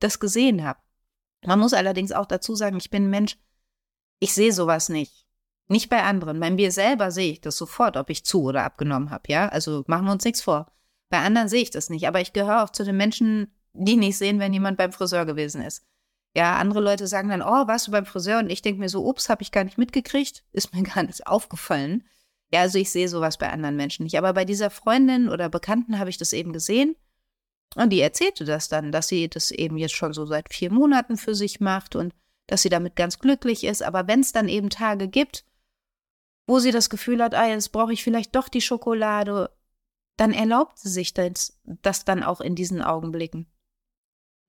das 0.00 0.20
gesehen 0.20 0.62
habe. 0.62 0.78
Man 1.46 1.58
muss 1.58 1.72
allerdings 1.72 2.12
auch 2.12 2.26
dazu 2.26 2.54
sagen, 2.54 2.76
ich 2.76 2.90
bin 2.90 3.04
ein 3.04 3.10
Mensch, 3.10 3.38
ich 4.20 4.34
sehe 4.34 4.52
sowas 4.52 4.90
nicht. 4.90 5.27
Nicht 5.68 5.90
bei 5.90 6.02
anderen. 6.02 6.40
Bei 6.40 6.50
mir 6.50 6.72
selber 6.72 7.10
sehe 7.10 7.32
ich 7.32 7.40
das 7.42 7.56
sofort, 7.56 7.96
ob 7.96 8.08
ich 8.10 8.24
zu 8.24 8.42
oder 8.42 8.64
abgenommen 8.64 9.10
habe, 9.10 9.24
ja? 9.28 9.48
Also 9.48 9.84
machen 9.86 10.06
wir 10.06 10.12
uns 10.12 10.24
nichts 10.24 10.40
vor. 10.40 10.72
Bei 11.10 11.18
anderen 11.18 11.48
sehe 11.48 11.62
ich 11.62 11.70
das 11.70 11.90
nicht, 11.90 12.08
aber 12.08 12.20
ich 12.20 12.32
gehöre 12.32 12.64
auch 12.64 12.70
zu 12.70 12.84
den 12.84 12.96
Menschen, 12.96 13.52
die 13.74 13.96
nicht 13.96 14.16
sehen, 14.16 14.38
wenn 14.38 14.52
jemand 14.52 14.78
beim 14.78 14.92
Friseur 14.92 15.26
gewesen 15.26 15.62
ist. 15.62 15.84
Ja, 16.34 16.56
andere 16.56 16.80
Leute 16.80 17.06
sagen 17.06 17.28
dann, 17.28 17.42
oh, 17.42 17.66
warst 17.66 17.86
du 17.86 17.90
beim 17.90 18.06
Friseur? 18.06 18.38
Und 18.38 18.50
ich 18.50 18.62
denke 18.62 18.80
mir 18.80 18.88
so, 18.88 19.04
ups, 19.06 19.28
habe 19.28 19.42
ich 19.42 19.52
gar 19.52 19.64
nicht 19.64 19.78
mitgekriegt, 19.78 20.44
ist 20.52 20.74
mir 20.74 20.82
gar 20.94 21.02
nicht 21.02 21.26
aufgefallen. 21.26 22.04
Ja, 22.52 22.60
also 22.60 22.78
ich 22.78 22.90
sehe 22.90 23.08
sowas 23.08 23.36
bei 23.36 23.50
anderen 23.50 23.76
Menschen 23.76 24.04
nicht. 24.04 24.16
Aber 24.16 24.32
bei 24.32 24.44
dieser 24.44 24.70
Freundin 24.70 25.28
oder 25.28 25.48
Bekannten 25.48 25.98
habe 25.98 26.10
ich 26.10 26.16
das 26.16 26.32
eben 26.32 26.52
gesehen. 26.52 26.96
Und 27.76 27.90
die 27.90 28.00
erzählte 28.00 28.46
das 28.46 28.68
dann, 28.68 28.92
dass 28.92 29.08
sie 29.08 29.28
das 29.28 29.50
eben 29.50 29.76
jetzt 29.76 29.94
schon 29.94 30.14
so 30.14 30.24
seit 30.24 30.52
vier 30.52 30.72
Monaten 30.72 31.18
für 31.18 31.34
sich 31.34 31.60
macht 31.60 31.96
und 31.96 32.14
dass 32.46 32.62
sie 32.62 32.70
damit 32.70 32.96
ganz 32.96 33.18
glücklich 33.18 33.64
ist. 33.64 33.82
Aber 33.82 34.06
wenn 34.08 34.20
es 34.20 34.32
dann 34.32 34.48
eben 34.48 34.70
Tage 34.70 35.08
gibt, 35.08 35.44
wo 36.48 36.58
sie 36.58 36.72
das 36.72 36.90
Gefühl 36.90 37.22
hat, 37.22 37.34
ah, 37.34 37.46
jetzt 37.46 37.72
brauche 37.72 37.92
ich 37.92 38.02
vielleicht 38.02 38.34
doch 38.34 38.48
die 38.48 38.62
Schokolade, 38.62 39.54
dann 40.16 40.32
erlaubt 40.32 40.78
sie 40.78 40.88
sich 40.88 41.14
das, 41.14 41.60
das 41.64 42.04
dann 42.04 42.22
auch 42.22 42.40
in 42.40 42.56
diesen 42.56 42.82
Augenblicken. 42.82 43.46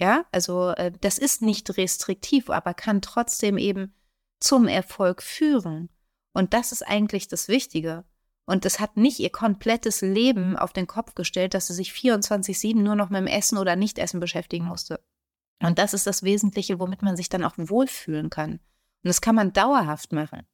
Ja, 0.02 0.26
also 0.32 0.70
äh, 0.70 0.94
das 1.02 1.18
ist 1.18 1.42
nicht 1.42 1.78
restriktiv, 1.78 2.50
aber 2.50 2.74
kann 2.74 3.02
trotzdem 3.02 3.58
eben 3.58 3.94
zum 4.40 4.68
Erfolg 4.68 5.22
führen. 5.22 5.90
Und 6.34 6.54
das 6.54 6.72
ist 6.72 6.84
eigentlich 6.84 7.28
das 7.28 7.50
Wichtige. 7.50 8.06
Und 8.46 8.64
das 8.64 8.80
hat 8.80 8.96
nicht 8.96 9.20
ihr 9.20 9.30
komplettes 9.30 10.00
Leben 10.00 10.58
auf 10.58 10.72
den 10.72 10.88
Kopf 10.88 11.16
gestellt, 11.16 11.54
dass 11.54 11.68
sie 11.68 11.74
sich 11.74 11.92
24-7 11.92 12.78
nur 12.78 12.96
noch 12.96 13.10
mit 13.10 13.20
dem 13.20 13.28
Essen 13.28 13.58
oder 13.58 13.76
Nichtessen 13.76 14.22
beschäftigen 14.22 14.66
musste. 14.66 15.04
Und 15.62 15.78
das 15.78 15.94
ist 15.94 16.08
das 16.08 16.24
Wesentliche, 16.24 16.80
womit 16.80 17.02
man 17.02 17.18
sich 17.18 17.28
dann 17.28 17.44
auch 17.44 17.56
wohlfühlen 17.58 18.30
kann. 18.30 18.54
Und 18.54 18.60
das 19.04 19.20
kann 19.20 19.36
man 19.36 19.52
dauerhaft 19.52 20.14
machen. 20.14 20.48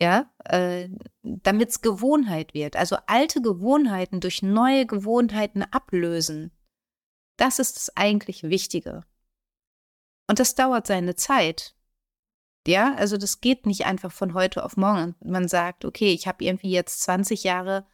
Ja, 0.00 0.30
äh, 0.44 0.88
damit 1.22 1.70
es 1.70 1.80
Gewohnheit 1.80 2.54
wird. 2.54 2.76
Also 2.76 2.96
alte 3.06 3.42
Gewohnheiten 3.42 4.20
durch 4.20 4.42
neue 4.42 4.86
Gewohnheiten 4.86 5.64
ablösen. 5.64 6.52
Das 7.36 7.58
ist 7.58 7.76
das 7.76 7.96
eigentlich 7.96 8.44
Wichtige. 8.44 9.04
Und 10.28 10.38
das 10.38 10.54
dauert 10.54 10.86
seine 10.86 11.16
Zeit. 11.16 11.74
Ja, 12.66 12.94
also 12.94 13.16
das 13.16 13.40
geht 13.40 13.66
nicht 13.66 13.86
einfach 13.86 14.12
von 14.12 14.34
heute 14.34 14.64
auf 14.64 14.76
morgen. 14.76 15.14
Man 15.24 15.48
sagt, 15.48 15.84
okay, 15.84 16.12
ich 16.12 16.28
habe 16.28 16.44
irgendwie 16.44 16.70
jetzt 16.70 17.00
20 17.00 17.44
Jahre 17.44 17.86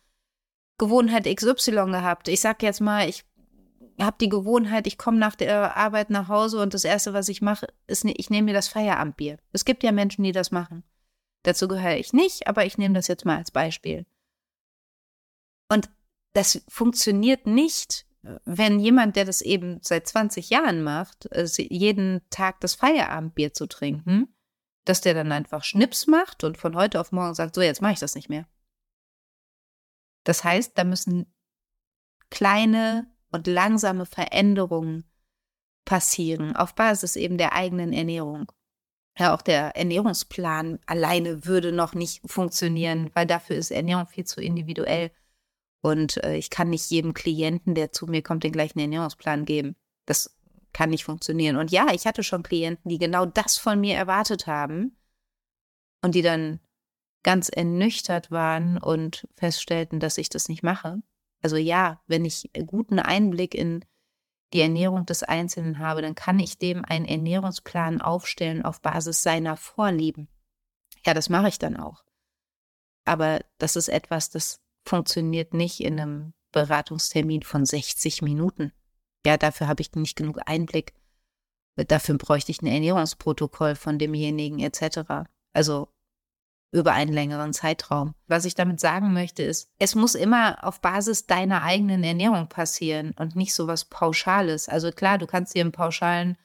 Gewohnheit 0.78 1.26
XY 1.26 1.86
gehabt. 1.92 2.28
Ich 2.28 2.40
sag 2.40 2.62
jetzt 2.62 2.80
mal, 2.80 3.08
ich 3.08 3.24
habe 4.00 4.16
die 4.20 4.28
Gewohnheit, 4.28 4.86
ich 4.86 4.98
komme 4.98 5.18
nach 5.18 5.36
der 5.36 5.76
Arbeit 5.76 6.10
nach 6.10 6.28
Hause 6.28 6.60
und 6.60 6.74
das 6.74 6.84
Erste, 6.84 7.12
was 7.12 7.28
ich 7.28 7.40
mache, 7.40 7.68
ist, 7.86 8.04
ich 8.04 8.30
nehme 8.30 8.46
mir 8.46 8.54
das 8.54 8.68
Feierabendbier. 8.68 9.38
Es 9.52 9.64
gibt 9.64 9.84
ja 9.84 9.92
Menschen, 9.92 10.24
die 10.24 10.32
das 10.32 10.50
machen. 10.50 10.82
Dazu 11.44 11.68
gehöre 11.68 11.96
ich 11.96 12.12
nicht, 12.12 12.46
aber 12.46 12.66
ich 12.66 12.78
nehme 12.78 12.94
das 12.94 13.06
jetzt 13.06 13.24
mal 13.24 13.36
als 13.36 13.50
Beispiel. 13.50 14.06
Und 15.70 15.90
das 16.32 16.64
funktioniert 16.68 17.46
nicht, 17.46 18.06
wenn 18.44 18.80
jemand, 18.80 19.16
der 19.16 19.26
das 19.26 19.42
eben 19.42 19.78
seit 19.82 20.08
20 20.08 20.50
Jahren 20.50 20.82
macht, 20.82 21.28
jeden 21.58 22.22
Tag 22.30 22.60
das 22.60 22.74
Feierabendbier 22.74 23.52
zu 23.52 23.66
trinken, 23.66 24.34
dass 24.84 25.02
der 25.02 25.14
dann 25.14 25.32
einfach 25.32 25.62
Schnips 25.62 26.06
macht 26.06 26.44
und 26.44 26.58
von 26.58 26.74
heute 26.74 27.00
auf 27.00 27.12
morgen 27.12 27.34
sagt, 27.34 27.54
so 27.54 27.60
jetzt 27.60 27.82
mache 27.82 27.92
ich 27.92 27.98
das 27.98 28.14
nicht 28.14 28.28
mehr. 28.28 28.46
Das 30.24 30.42
heißt, 30.42 30.76
da 30.78 30.84
müssen 30.84 31.32
kleine 32.30 33.06
und 33.30 33.46
langsame 33.46 34.06
Veränderungen 34.06 35.04
passieren 35.84 36.56
auf 36.56 36.74
Basis 36.74 37.16
eben 37.16 37.36
der 37.36 37.52
eigenen 37.52 37.92
Ernährung. 37.92 38.50
Ja, 39.16 39.34
auch 39.34 39.42
der 39.42 39.76
Ernährungsplan 39.76 40.80
alleine 40.86 41.46
würde 41.46 41.70
noch 41.70 41.94
nicht 41.94 42.20
funktionieren, 42.28 43.10
weil 43.14 43.26
dafür 43.26 43.56
ist 43.56 43.70
Ernährung 43.70 44.06
viel 44.06 44.24
zu 44.24 44.40
individuell. 44.40 45.12
Und 45.82 46.22
äh, 46.24 46.36
ich 46.36 46.50
kann 46.50 46.70
nicht 46.70 46.90
jedem 46.90 47.14
Klienten, 47.14 47.74
der 47.74 47.92
zu 47.92 48.06
mir 48.06 48.22
kommt, 48.22 48.42
den 48.42 48.52
gleichen 48.52 48.80
Ernährungsplan 48.80 49.44
geben. 49.44 49.76
Das 50.06 50.36
kann 50.72 50.90
nicht 50.90 51.04
funktionieren. 51.04 51.56
Und 51.56 51.70
ja, 51.70 51.92
ich 51.92 52.06
hatte 52.06 52.22
schon 52.24 52.42
Klienten, 52.42 52.88
die 52.88 52.98
genau 52.98 53.26
das 53.26 53.56
von 53.56 53.80
mir 53.80 53.94
erwartet 53.94 54.46
haben 54.46 54.96
und 56.02 56.14
die 56.14 56.22
dann 56.22 56.58
ganz 57.22 57.48
ernüchtert 57.48 58.30
waren 58.30 58.78
und 58.78 59.28
feststellten, 59.36 60.00
dass 60.00 60.18
ich 60.18 60.28
das 60.28 60.48
nicht 60.48 60.62
mache. 60.62 61.02
Also 61.42 61.56
ja, 61.56 62.02
wenn 62.06 62.24
ich 62.24 62.50
guten 62.66 62.98
Einblick 62.98 63.54
in 63.54 63.84
die 64.54 64.60
Ernährung 64.60 65.04
des 65.04 65.22
Einzelnen 65.22 65.78
habe, 65.78 66.00
dann 66.00 66.14
kann 66.14 66.38
ich 66.38 66.58
dem 66.58 66.84
einen 66.84 67.04
Ernährungsplan 67.04 68.00
aufstellen 68.00 68.64
auf 68.64 68.80
Basis 68.80 69.22
seiner 69.22 69.56
Vorlieben. 69.56 70.28
Ja, 71.04 71.12
das 71.12 71.28
mache 71.28 71.48
ich 71.48 71.58
dann 71.58 71.76
auch. 71.76 72.04
Aber 73.04 73.40
das 73.58 73.76
ist 73.76 73.88
etwas, 73.88 74.30
das 74.30 74.60
funktioniert 74.86 75.52
nicht 75.52 75.80
in 75.80 76.00
einem 76.00 76.32
Beratungstermin 76.52 77.42
von 77.42 77.66
60 77.66 78.22
Minuten 78.22 78.72
ja, 79.26 79.36
dafür 79.36 79.68
habe 79.68 79.80
ich 79.80 79.92
nicht 79.94 80.16
genug 80.16 80.38
Einblick. 80.46 80.94
Dafür 81.76 82.16
bräuchte 82.18 82.52
ich 82.52 82.62
ein 82.62 82.66
Ernährungsprotokoll 82.66 83.74
von 83.74 83.98
demjenigen 83.98 84.60
etc. 84.60 85.26
Also 85.52 85.88
über 86.74 86.92
einen 86.92 87.12
längeren 87.12 87.52
Zeitraum. 87.52 88.14
Was 88.26 88.44
ich 88.44 88.56
damit 88.56 88.80
sagen 88.80 89.12
möchte, 89.12 89.44
ist, 89.44 89.70
es 89.78 89.94
muss 89.94 90.16
immer 90.16 90.58
auf 90.64 90.80
Basis 90.80 91.26
deiner 91.26 91.62
eigenen 91.62 92.02
Ernährung 92.02 92.48
passieren 92.48 93.14
und 93.16 93.36
nicht 93.36 93.54
so 93.54 93.68
was 93.68 93.84
Pauschales. 93.84 94.68
Also 94.68 94.90
klar, 94.90 95.18
du 95.18 95.26
kannst 95.28 95.54
dir 95.54 95.60
einen 95.60 95.70
pauschalen 95.70 96.36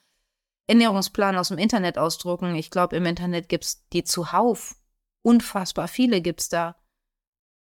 Ernährungsplan 0.68 1.36
aus 1.36 1.48
dem 1.48 1.58
Internet 1.58 1.98
ausdrucken. 1.98 2.54
Ich 2.54 2.70
glaube, 2.70 2.96
im 2.96 3.06
Internet 3.06 3.48
gibt 3.48 3.64
es 3.64 3.88
die 3.88 4.04
zuhauf. 4.04 4.76
Unfassbar 5.22 5.88
viele 5.88 6.20
gibt 6.20 6.42
es 6.42 6.48
da. 6.48 6.76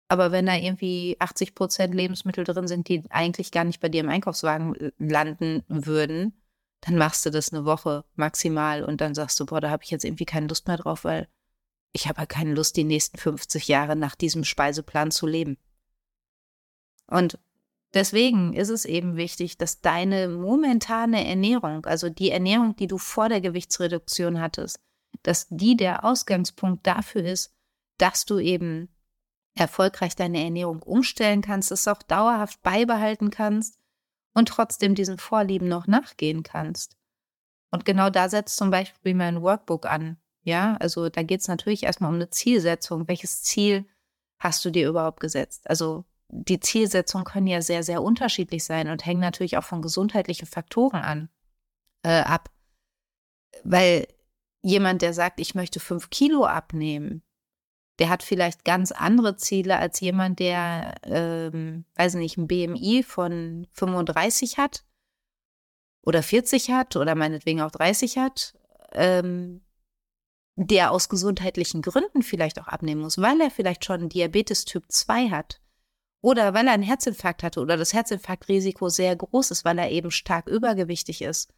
Aber 0.08 0.32
wenn 0.32 0.46
da 0.46 0.54
irgendwie 0.54 1.16
80 1.18 1.54
Prozent 1.54 1.94
Lebensmittel 1.94 2.44
drin 2.44 2.66
sind, 2.66 2.88
die 2.88 3.04
eigentlich 3.10 3.52
gar 3.52 3.64
nicht 3.64 3.80
bei 3.80 3.90
dir 3.90 4.00
im 4.00 4.08
Einkaufswagen 4.08 4.92
landen 4.96 5.64
würden, 5.68 6.32
dann 6.80 6.96
machst 6.96 7.26
du 7.26 7.30
das 7.30 7.52
eine 7.52 7.66
Woche 7.66 8.04
maximal 8.14 8.82
und 8.84 9.02
dann 9.02 9.14
sagst 9.14 9.38
du, 9.38 9.44
boah, 9.44 9.60
da 9.60 9.68
habe 9.68 9.84
ich 9.84 9.90
jetzt 9.90 10.04
irgendwie 10.04 10.24
keine 10.24 10.46
Lust 10.46 10.66
mehr 10.66 10.78
drauf, 10.78 11.04
weil 11.04 11.28
ich 11.94 12.08
habe 12.08 12.18
halt 12.18 12.28
keine 12.28 12.54
Lust, 12.54 12.76
die 12.76 12.84
nächsten 12.84 13.16
50 13.16 13.68
Jahre 13.68 13.94
nach 13.94 14.16
diesem 14.16 14.44
Speiseplan 14.44 15.12
zu 15.12 15.26
leben. 15.26 15.56
Und 17.06 17.38
deswegen 17.94 18.52
ist 18.52 18.68
es 18.68 18.84
eben 18.84 19.16
wichtig, 19.16 19.58
dass 19.58 19.80
deine 19.80 20.28
momentane 20.28 21.26
Ernährung, 21.26 21.86
also 21.86 22.10
die 22.10 22.30
Ernährung, 22.30 22.74
die 22.74 22.88
du 22.88 22.98
vor 22.98 23.28
der 23.28 23.40
Gewichtsreduktion 23.40 24.40
hattest, 24.40 24.80
dass 25.22 25.46
die 25.50 25.76
der 25.76 26.04
Ausgangspunkt 26.04 26.84
dafür 26.84 27.24
ist, 27.24 27.54
dass 27.98 28.24
du 28.24 28.40
eben 28.40 28.88
erfolgreich 29.54 30.16
deine 30.16 30.42
Ernährung 30.42 30.82
umstellen 30.82 31.42
kannst, 31.42 31.70
es 31.70 31.86
auch 31.86 32.02
dauerhaft 32.02 32.60
beibehalten 32.62 33.30
kannst 33.30 33.78
und 34.34 34.48
trotzdem 34.48 34.96
diesen 34.96 35.18
Vorlieben 35.18 35.68
noch 35.68 35.86
nachgehen 35.86 36.42
kannst. 36.42 36.96
Und 37.70 37.84
genau 37.84 38.10
da 38.10 38.28
setzt 38.28 38.56
zum 38.56 38.70
Beispiel 38.70 39.14
mein 39.14 39.42
Workbook 39.42 39.86
an. 39.86 40.16
Ja, 40.44 40.76
also 40.78 41.08
da 41.08 41.22
geht 41.22 41.40
es 41.40 41.48
natürlich 41.48 41.84
erstmal 41.84 42.10
um 42.10 42.16
eine 42.16 42.30
Zielsetzung. 42.30 43.08
Welches 43.08 43.42
Ziel 43.42 43.86
hast 44.38 44.64
du 44.64 44.70
dir 44.70 44.88
überhaupt 44.88 45.20
gesetzt? 45.20 45.68
Also 45.68 46.04
die 46.28 46.60
Zielsetzungen 46.60 47.24
können 47.24 47.46
ja 47.46 47.62
sehr, 47.62 47.82
sehr 47.82 48.02
unterschiedlich 48.02 48.64
sein 48.64 48.88
und 48.88 49.06
hängen 49.06 49.20
natürlich 49.20 49.56
auch 49.56 49.64
von 49.64 49.82
gesundheitlichen 49.82 50.46
Faktoren 50.46 51.00
an, 51.00 51.28
äh, 52.02 52.20
ab. 52.20 52.50
Weil 53.62 54.06
jemand, 54.62 55.02
der 55.02 55.14
sagt, 55.14 55.40
ich 55.40 55.54
möchte 55.54 55.80
fünf 55.80 56.10
Kilo 56.10 56.44
abnehmen, 56.44 57.22
der 57.98 58.08
hat 58.08 58.22
vielleicht 58.22 58.64
ganz 58.64 58.92
andere 58.92 59.36
Ziele 59.36 59.78
als 59.78 60.00
jemand, 60.00 60.40
der, 60.40 60.96
ähm, 61.04 61.84
weiß 61.94 62.14
nicht, 62.14 62.36
ein 62.36 62.48
BMI 62.48 63.02
von 63.02 63.66
35 63.72 64.58
hat 64.58 64.84
oder 66.02 66.22
40 66.22 66.70
hat 66.70 66.96
oder 66.96 67.14
meinetwegen 67.14 67.60
auch 67.60 67.70
30 67.70 68.18
hat, 68.18 68.54
ähm, 68.92 69.62
der 70.56 70.92
aus 70.92 71.08
gesundheitlichen 71.08 71.82
Gründen 71.82 72.22
vielleicht 72.22 72.60
auch 72.60 72.68
abnehmen 72.68 73.02
muss, 73.02 73.18
weil 73.18 73.40
er 73.40 73.50
vielleicht 73.50 73.84
schon 73.84 74.08
Diabetes 74.08 74.64
Typ 74.64 74.84
2 74.88 75.30
hat 75.30 75.60
oder 76.20 76.54
weil 76.54 76.66
er 76.66 76.74
einen 76.74 76.82
Herzinfarkt 76.82 77.42
hatte 77.42 77.60
oder 77.60 77.76
das 77.76 77.92
Herzinfarktrisiko 77.92 78.88
sehr 78.88 79.16
groß 79.16 79.50
ist, 79.50 79.64
weil 79.64 79.78
er 79.78 79.90
eben 79.90 80.10
stark 80.10 80.48
übergewichtig 80.48 81.22
ist 81.22 81.52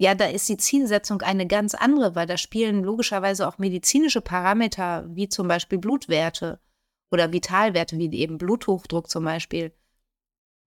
ja, 0.00 0.14
da 0.14 0.26
ist 0.26 0.48
die 0.48 0.56
Zielsetzung 0.56 1.22
eine 1.22 1.46
ganz 1.46 1.74
andere, 1.74 2.14
weil 2.14 2.26
da 2.26 2.36
spielen 2.36 2.84
logischerweise 2.84 3.48
auch 3.48 3.58
medizinische 3.58 4.20
Parameter, 4.20 5.04
wie 5.08 5.28
zum 5.28 5.48
Beispiel 5.48 5.78
Blutwerte 5.78 6.60
oder 7.10 7.32
Vitalwerte, 7.32 7.98
wie 7.98 8.12
eben 8.14 8.38
Bluthochdruck 8.38 9.10
zum 9.10 9.24
Beispiel, 9.24 9.72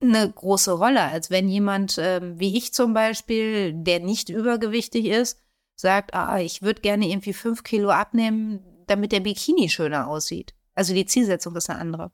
eine 0.01 0.29
große 0.29 0.73
Rolle, 0.73 1.03
als 1.03 1.29
wenn 1.29 1.47
jemand, 1.47 1.97
ähm, 1.97 2.39
wie 2.39 2.57
ich 2.57 2.73
zum 2.73 2.93
Beispiel, 2.93 3.73
der 3.73 3.99
nicht 4.01 4.29
übergewichtig 4.29 5.05
ist, 5.05 5.39
sagt, 5.81 6.13
ah, 6.13 6.39
ich 6.39 6.61
würde 6.61 6.81
gerne 6.81 7.09
irgendwie 7.09 7.33
fünf 7.33 7.63
Kilo 7.63 7.89
abnehmen, 7.89 8.61
damit 8.87 9.11
der 9.11 9.19
Bikini 9.19 9.69
schöner 9.69 10.07
aussieht. 10.07 10.53
Also 10.75 10.93
die 10.93 11.05
Zielsetzung 11.05 11.55
ist 11.55 11.69
eine 11.69 11.79
andere. 11.79 12.11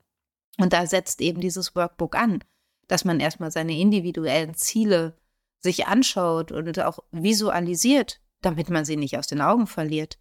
Und 0.58 0.74
da 0.74 0.88
setzt 0.88 1.22
eben 1.22 1.42
dieses 1.42 1.76
Workbook 1.76 2.16
an, 2.16 2.44
dass 2.88 3.06
man 3.06 3.20
erstmal 3.20 3.52
seine 3.52 3.78
individuellen 3.78 4.56
Ziele 4.56 5.18
sich 5.60 5.86
anschaut 5.88 6.52
und 6.52 6.80
auch 6.80 7.00
visualisiert, 7.12 8.22
damit 8.42 8.70
man 8.70 8.86
sie 8.86 8.96
nicht 8.96 9.18
aus 9.18 9.28
den 9.28 9.42
Augen 9.42 9.68
verliert. 9.68 10.18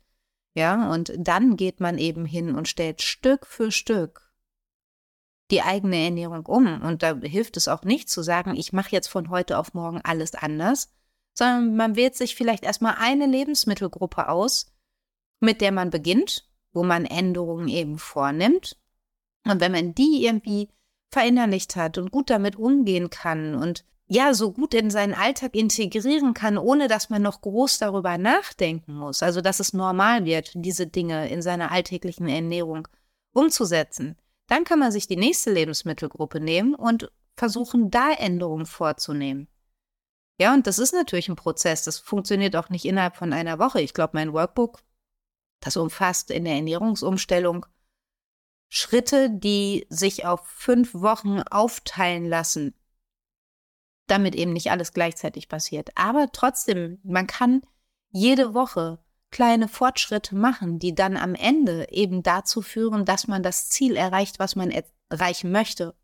Ja, 0.54 0.90
und 0.90 1.12
dann 1.16 1.56
geht 1.56 1.80
man 1.80 1.98
eben 1.98 2.24
hin 2.24 2.54
und 2.54 2.68
stellt 2.68 3.02
Stück 3.02 3.46
für 3.46 3.70
Stück 3.70 4.26
die 5.50 5.62
eigene 5.62 5.96
Ernährung 5.96 6.44
um. 6.46 6.82
Und 6.82 7.02
da 7.02 7.14
hilft 7.14 7.56
es 7.56 7.68
auch 7.68 7.84
nicht 7.84 8.10
zu 8.10 8.22
sagen, 8.22 8.56
ich 8.56 8.72
mache 8.72 8.90
jetzt 8.90 9.08
von 9.08 9.30
heute 9.30 9.58
auf 9.58 9.74
morgen 9.74 10.00
alles 10.02 10.34
anders, 10.34 10.92
sondern 11.38 11.76
man 11.76 11.96
wählt 11.96 12.16
sich 12.16 12.34
vielleicht 12.34 12.64
erstmal 12.64 12.96
eine 12.98 13.26
Lebensmittelgruppe 13.26 14.28
aus, 14.28 14.72
mit 15.40 15.60
der 15.60 15.70
man 15.70 15.90
beginnt, 15.90 16.48
wo 16.72 16.82
man 16.82 17.04
Änderungen 17.04 17.68
eben 17.68 17.98
vornimmt. 17.98 18.76
Und 19.44 19.60
wenn 19.60 19.72
man 19.72 19.94
die 19.94 20.24
irgendwie 20.24 20.68
verinnerlicht 21.10 21.76
hat 21.76 21.98
und 21.98 22.10
gut 22.10 22.30
damit 22.30 22.56
umgehen 22.56 23.10
kann 23.10 23.54
und 23.54 23.84
ja 24.08 24.34
so 24.34 24.52
gut 24.52 24.74
in 24.74 24.90
seinen 24.90 25.14
Alltag 25.14 25.54
integrieren 25.54 26.32
kann, 26.32 26.58
ohne 26.58 26.88
dass 26.88 27.10
man 27.10 27.22
noch 27.22 27.40
groß 27.40 27.78
darüber 27.78 28.18
nachdenken 28.18 28.94
muss. 28.94 29.22
Also 29.22 29.40
dass 29.40 29.60
es 29.60 29.72
normal 29.72 30.24
wird, 30.24 30.52
diese 30.54 30.86
Dinge 30.86 31.28
in 31.28 31.42
seiner 31.42 31.70
alltäglichen 31.70 32.28
Ernährung 32.28 32.88
umzusetzen. 33.32 34.16
Dann 34.48 34.64
kann 34.64 34.78
man 34.78 34.92
sich 34.92 35.06
die 35.06 35.16
nächste 35.16 35.52
Lebensmittelgruppe 35.52 36.40
nehmen 36.40 36.74
und 36.74 37.10
versuchen, 37.36 37.90
da 37.90 38.12
Änderungen 38.12 38.66
vorzunehmen. 38.66 39.48
Ja, 40.38 40.52
und 40.52 40.66
das 40.66 40.78
ist 40.78 40.92
natürlich 40.92 41.28
ein 41.28 41.36
Prozess. 41.36 41.84
Das 41.84 41.98
funktioniert 41.98 42.56
auch 42.56 42.68
nicht 42.68 42.84
innerhalb 42.84 43.16
von 43.16 43.32
einer 43.32 43.58
Woche. 43.58 43.80
Ich 43.80 43.94
glaube, 43.94 44.12
mein 44.14 44.32
Workbook, 44.32 44.82
das 45.60 45.76
umfasst 45.76 46.30
in 46.30 46.44
der 46.44 46.54
Ernährungsumstellung 46.54 47.66
Schritte, 48.68 49.30
die 49.30 49.86
sich 49.88 50.26
auf 50.26 50.46
fünf 50.46 50.92
Wochen 50.92 51.40
aufteilen 51.40 52.28
lassen 52.28 52.74
damit 54.06 54.34
eben 54.34 54.52
nicht 54.52 54.70
alles 54.70 54.92
gleichzeitig 54.92 55.48
passiert. 55.48 55.90
Aber 55.96 56.30
trotzdem, 56.32 56.98
man 57.02 57.26
kann 57.26 57.62
jede 58.10 58.54
Woche 58.54 58.98
kleine 59.30 59.68
Fortschritte 59.68 60.34
machen, 60.36 60.78
die 60.78 60.94
dann 60.94 61.16
am 61.16 61.34
Ende 61.34 61.88
eben 61.90 62.22
dazu 62.22 62.62
führen, 62.62 63.04
dass 63.04 63.26
man 63.26 63.42
das 63.42 63.68
Ziel 63.68 63.96
erreicht, 63.96 64.38
was 64.38 64.56
man 64.56 64.72
erreichen 65.10 65.50
möchte. 65.50 65.94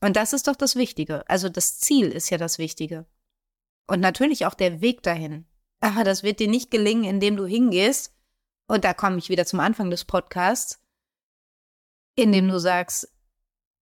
Und 0.00 0.16
das 0.16 0.32
ist 0.32 0.48
doch 0.48 0.56
das 0.56 0.76
Wichtige. 0.76 1.28
Also 1.28 1.48
das 1.48 1.78
Ziel 1.78 2.08
ist 2.08 2.30
ja 2.30 2.38
das 2.38 2.58
Wichtige. 2.58 3.06
Und 3.86 4.00
natürlich 4.00 4.46
auch 4.46 4.54
der 4.54 4.80
Weg 4.80 5.02
dahin. 5.02 5.46
Aber 5.80 6.04
das 6.04 6.22
wird 6.22 6.40
dir 6.40 6.48
nicht 6.48 6.70
gelingen, 6.70 7.04
indem 7.04 7.36
du 7.36 7.46
hingehst, 7.46 8.14
und 8.66 8.84
da 8.84 8.94
komme 8.94 9.18
ich 9.18 9.28
wieder 9.28 9.44
zum 9.44 9.60
Anfang 9.60 9.90
des 9.90 10.04
Podcasts, 10.04 10.80
indem 12.16 12.48
du 12.48 12.58
sagst, 12.58 13.12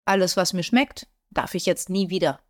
alles, 0.04 0.36
was 0.36 0.52
mir 0.52 0.62
schmeckt, 0.62 1.06
darf 1.30 1.54
ich 1.54 1.66
jetzt 1.66 1.88
nie 1.88 2.10
wieder. 2.10 2.40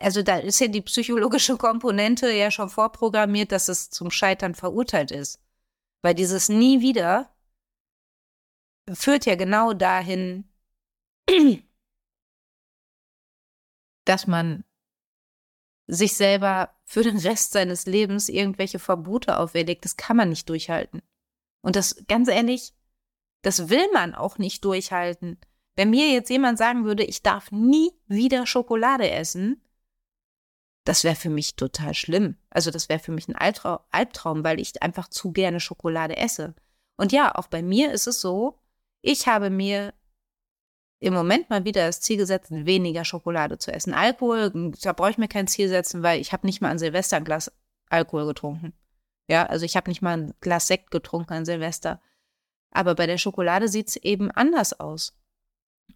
Also 0.00 0.22
da 0.22 0.38
ist 0.38 0.60
ja 0.60 0.68
die 0.68 0.82
psychologische 0.82 1.56
Komponente 1.56 2.30
ja 2.30 2.52
schon 2.52 2.68
vorprogrammiert, 2.68 3.50
dass 3.50 3.68
es 3.68 3.90
zum 3.90 4.12
Scheitern 4.12 4.54
verurteilt 4.54 5.10
ist. 5.10 5.40
Weil 6.02 6.14
dieses 6.14 6.48
nie 6.48 6.80
wieder 6.80 7.34
führt 8.92 9.26
ja 9.26 9.34
genau 9.34 9.72
dahin, 9.72 10.48
dass 14.04 14.26
man 14.26 14.64
sich 15.86 16.14
selber 16.14 16.74
für 16.84 17.02
den 17.02 17.18
Rest 17.18 17.52
seines 17.52 17.86
Lebens 17.86 18.28
irgendwelche 18.28 18.78
Verbote 18.78 19.38
auferlegt. 19.38 19.84
Das 19.84 19.96
kann 19.96 20.16
man 20.16 20.28
nicht 20.28 20.48
durchhalten. 20.48 21.02
Und 21.60 21.76
das, 21.76 22.04
ganz 22.08 22.28
ehrlich, 22.28 22.72
das 23.42 23.68
will 23.68 23.90
man 23.92 24.14
auch 24.14 24.38
nicht 24.38 24.64
durchhalten. 24.64 25.38
Wenn 25.74 25.90
mir 25.90 26.10
jetzt 26.10 26.30
jemand 26.30 26.58
sagen 26.58 26.84
würde, 26.84 27.04
ich 27.04 27.22
darf 27.22 27.50
nie 27.50 27.92
wieder 28.06 28.46
Schokolade 28.46 29.10
essen, 29.10 29.62
das 30.84 31.04
wäre 31.04 31.14
für 31.14 31.30
mich 31.30 31.54
total 31.56 31.94
schlimm. 31.94 32.36
Also 32.50 32.70
das 32.70 32.88
wäre 32.88 32.98
für 32.98 33.12
mich 33.12 33.28
ein 33.28 33.36
Albtraum, 33.36 34.44
weil 34.44 34.60
ich 34.60 34.82
einfach 34.82 35.08
zu 35.08 35.32
gerne 35.32 35.60
Schokolade 35.60 36.16
esse. 36.16 36.54
Und 36.96 37.12
ja, 37.12 37.34
auch 37.34 37.46
bei 37.46 37.62
mir 37.62 37.92
ist 37.92 38.06
es 38.06 38.20
so, 38.20 38.58
ich 39.00 39.26
habe 39.26 39.50
mir 39.50 39.94
im 41.02 41.14
Moment 41.14 41.50
mal 41.50 41.64
wieder 41.64 41.86
das 41.86 42.00
Ziel 42.00 42.16
gesetzt, 42.16 42.50
weniger 42.50 43.04
Schokolade 43.04 43.58
zu 43.58 43.72
essen. 43.72 43.92
Alkohol, 43.92 44.72
da 44.82 44.92
brauche 44.92 45.10
ich 45.10 45.18
mir 45.18 45.26
kein 45.26 45.48
Ziel 45.48 45.68
setzen, 45.68 46.04
weil 46.04 46.20
ich 46.20 46.32
habe 46.32 46.46
nicht 46.46 46.60
mal 46.60 46.70
an 46.70 46.78
Silvester 46.78 47.16
ein 47.16 47.24
Glas 47.24 47.50
Alkohol 47.88 48.26
getrunken. 48.26 48.72
Ja, 49.28 49.46
also 49.46 49.64
ich 49.64 49.76
habe 49.76 49.90
nicht 49.90 50.00
mal 50.00 50.16
ein 50.16 50.34
Glas 50.40 50.68
Sekt 50.68 50.92
getrunken 50.92 51.32
an 51.32 51.44
Silvester. 51.44 52.00
Aber 52.70 52.94
bei 52.94 53.06
der 53.06 53.18
Schokolade 53.18 53.66
sieht 53.66 53.88
es 53.88 53.96
eben 53.96 54.30
anders 54.30 54.78
aus. 54.78 55.18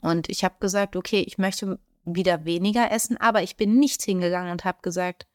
Und 0.00 0.28
ich 0.28 0.42
habe 0.42 0.56
gesagt, 0.58 0.96
okay, 0.96 1.20
ich 1.20 1.38
möchte 1.38 1.78
wieder 2.04 2.44
weniger 2.44 2.90
essen, 2.90 3.16
aber 3.16 3.44
ich 3.44 3.56
bin 3.56 3.78
nicht 3.78 4.02
hingegangen 4.02 4.50
und 4.50 4.64
habe 4.64 4.82
gesagt, 4.82 5.28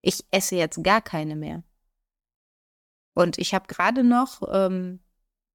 ich 0.00 0.24
esse 0.30 0.56
jetzt 0.56 0.82
gar 0.82 1.02
keine 1.02 1.36
mehr. 1.36 1.62
Und 3.14 3.36
ich 3.36 3.52
habe 3.52 3.66
gerade 3.68 4.02
noch 4.02 4.42
ähm, 4.50 5.00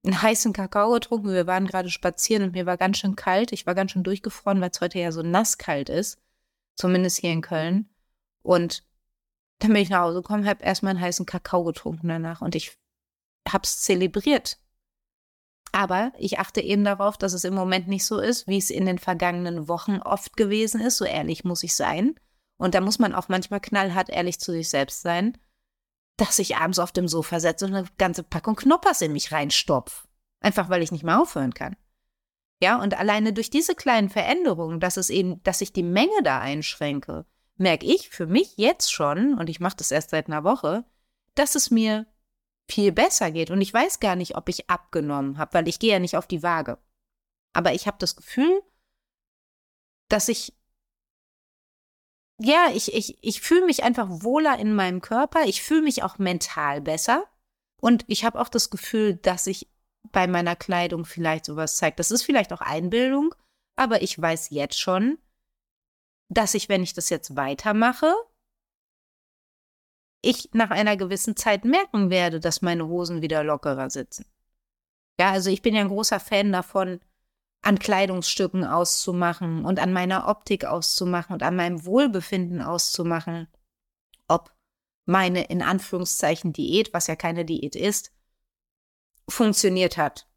einen 0.04 0.22
heißen 0.22 0.54
Kakao 0.54 0.92
getrunken. 0.92 1.34
Wir 1.34 1.48
waren 1.48 1.68
gerade 1.68 1.90
spazieren 1.90 2.44
und 2.44 2.54
mir 2.54 2.66
war 2.66 2.78
ganz 2.78 2.98
schön 2.98 3.16
kalt. 3.16 3.52
Ich 3.52 3.66
war 3.66 3.76
ganz 3.76 3.92
schön 3.92 4.04
durchgefroren, 4.04 4.62
weil 4.62 4.72
es 4.72 4.82
heute 4.82 5.00
ja 5.00 5.12
so 5.12 5.22
nasskalt 5.22 5.90
ist. 5.90 6.20
Zumindest 6.76 7.20
hier 7.20 7.32
in 7.32 7.42
Köln. 7.42 7.90
Und 8.42 8.84
dann 9.60 9.74
bin 9.74 9.82
ich 9.82 9.90
nach 9.90 10.02
Hause 10.02 10.22
gekommen, 10.22 10.48
habe 10.48 10.64
erstmal 10.64 10.92
einen 10.92 11.02
heißen 11.02 11.26
Kakao 11.26 11.64
getrunken 11.66 12.08
danach. 12.08 12.42
Und 12.42 12.56
ich 12.56 12.78
habe 13.48 13.64
es 13.64 13.82
zelebriert. 13.82 14.58
Aber 15.72 16.14
ich 16.18 16.40
achte 16.40 16.62
eben 16.62 16.84
darauf, 16.84 17.18
dass 17.18 17.34
es 17.34 17.44
im 17.44 17.54
Moment 17.54 17.88
nicht 17.88 18.06
so 18.06 18.20
ist, 18.20 18.48
wie 18.48 18.58
es 18.58 18.70
in 18.70 18.86
den 18.86 18.98
vergangenen 18.98 19.68
Wochen 19.68 19.98
oft 19.98 20.36
gewesen 20.38 20.82
ist. 20.82 20.98
So 20.98 21.06
ehrlich 21.06 21.44
muss 21.44 21.64
ich 21.64 21.76
sein. 21.76 22.16
Und 22.58 22.74
da 22.74 22.82
muss 22.82 23.00
man 23.00 23.14
auch 23.14 23.30
manchmal 23.30 23.60
knallhart 23.60 24.10
ehrlich 24.10 24.40
zu 24.40 24.52
sich 24.52 24.70
selbst 24.70 25.02
sein, 25.02 25.38
dass 26.20 26.40
ich 26.40 26.58
abends 26.58 26.80
auf 26.80 26.92
dem 26.92 27.08
Sofa 27.08 27.40
setze 27.40 27.66
und 27.66 27.74
eine 27.74 27.88
ganze 27.98 28.24
Packung 28.24 28.56
Knoppers 28.56 29.02
in 29.02 29.14
mich 29.14 29.32
reinstopf. 29.32 30.08
Einfach 30.42 30.70
weil 30.70 30.84
ich 30.84 30.92
nicht 30.92 31.04
mehr 31.04 31.22
aufhören 31.22 31.54
kann. 31.54 31.76
Ja, 32.62 32.82
und 32.82 32.98
alleine 32.98 33.32
durch 33.32 33.50
diese 33.50 33.74
kleinen 33.74 34.10
Veränderungen, 34.10 34.80
dass 34.80 34.98
es 34.98 35.10
eben, 35.10 35.42
dass 35.44 35.62
ich 35.62 35.72
die 35.72 35.84
Menge 35.84 36.24
da 36.24 36.40
einschränke, 36.40 37.26
merke 37.56 37.86
ich 37.86 38.10
für 38.10 38.28
mich 38.28 38.58
jetzt 38.58 38.92
schon, 38.92 39.38
und 39.38 39.50
ich 39.50 39.60
mache 39.60 39.78
das 39.78 39.92
erst 39.92 40.10
seit 40.10 40.28
einer 40.28 40.44
Woche, 40.44 40.84
dass 41.36 41.56
es 41.56 41.72
mir 41.72 42.06
viel 42.70 42.92
besser 42.92 43.32
geht. 43.32 43.50
Und 43.50 43.62
ich 43.62 43.74
weiß 43.74 44.00
gar 44.00 44.16
nicht, 44.16 44.36
ob 44.36 44.50
ich 44.50 44.70
abgenommen 44.70 45.38
habe, 45.38 45.54
weil 45.54 45.68
ich 45.68 45.80
gehe 45.80 45.94
ja 45.94 46.00
nicht 46.00 46.18
auf 46.18 46.28
die 46.28 46.44
Waage. 46.44 46.78
Aber 47.54 47.74
ich 47.74 47.88
habe 47.88 47.98
das 48.00 48.16
Gefühl, 48.16 48.62
dass 50.10 50.28
ich, 50.28 50.54
ja, 52.40 52.70
ich, 52.74 52.94
ich, 52.94 53.18
ich 53.22 53.42
fühle 53.42 53.66
mich 53.66 53.84
einfach 53.84 54.08
wohler 54.10 54.58
in 54.58 54.74
meinem 54.74 55.02
Körper. 55.02 55.44
Ich 55.46 55.62
fühle 55.62 55.82
mich 55.82 56.04
auch 56.04 56.18
mental 56.18 56.82
besser. 56.82 57.26
Und 57.82 58.06
ich 58.08 58.24
habe 58.24 58.40
auch 58.40 58.50
das 58.50 58.70
Gefühl, 58.70 59.16
dass 59.16 59.46
ich 59.48 59.70
bei 60.12 60.28
meiner 60.28 60.56
Kleidung 60.56 61.06
vielleicht 61.06 61.46
sowas 61.46 61.76
zeigt. 61.76 62.00
Das 62.00 62.12
ist 62.12 62.24
vielleicht 62.24 62.54
auch 62.54 62.62
Einbildung, 62.62 63.36
aber 63.76 64.02
ich 64.02 64.20
weiß 64.20 64.50
jetzt 64.52 64.80
schon, 64.80 65.18
dass 66.30 66.54
ich, 66.54 66.70
wenn 66.70 66.84
ich 66.84 66.94
das 66.94 67.10
jetzt 67.10 67.36
weitermache, 67.36 68.14
ich 70.22 70.50
nach 70.54 70.70
einer 70.70 70.98
gewissen 70.98 71.36
Zeit 71.36 71.66
merken 71.66 72.10
werde, 72.10 72.40
dass 72.40 72.62
meine 72.62 72.88
Hosen 72.88 73.22
wieder 73.22 73.44
lockerer 73.44 73.90
sitzen. 73.90 74.26
Ja, 75.20 75.32
also 75.32 75.50
ich 75.50 75.62
bin 75.62 75.76
ja 75.76 75.82
ein 75.82 75.90
großer 75.90 76.20
Fan 76.20 76.52
davon, 76.52 77.02
an 77.62 77.80
Kleidungsstücken 77.80 78.64
auszumachen 78.64 79.66
und 79.66 79.80
an 79.80 79.92
meiner 79.94 80.28
Optik 80.28 80.66
auszumachen 80.66 81.34
und 81.34 81.44
an 81.44 81.56
meinem 81.56 81.86
Wohlbefinden 81.86 82.62
auszumachen, 82.62 83.48
ob 84.28 84.54
meine 85.06 85.46
in 85.46 85.62
Anführungszeichen 85.62 86.54
Diät, 86.54 86.94
was 86.94 87.08
ja 87.08 87.16
keine 87.16 87.46
Diät 87.46 87.76
ist, 87.76 88.14
funktioniert 89.28 89.98
hat. 89.98 90.28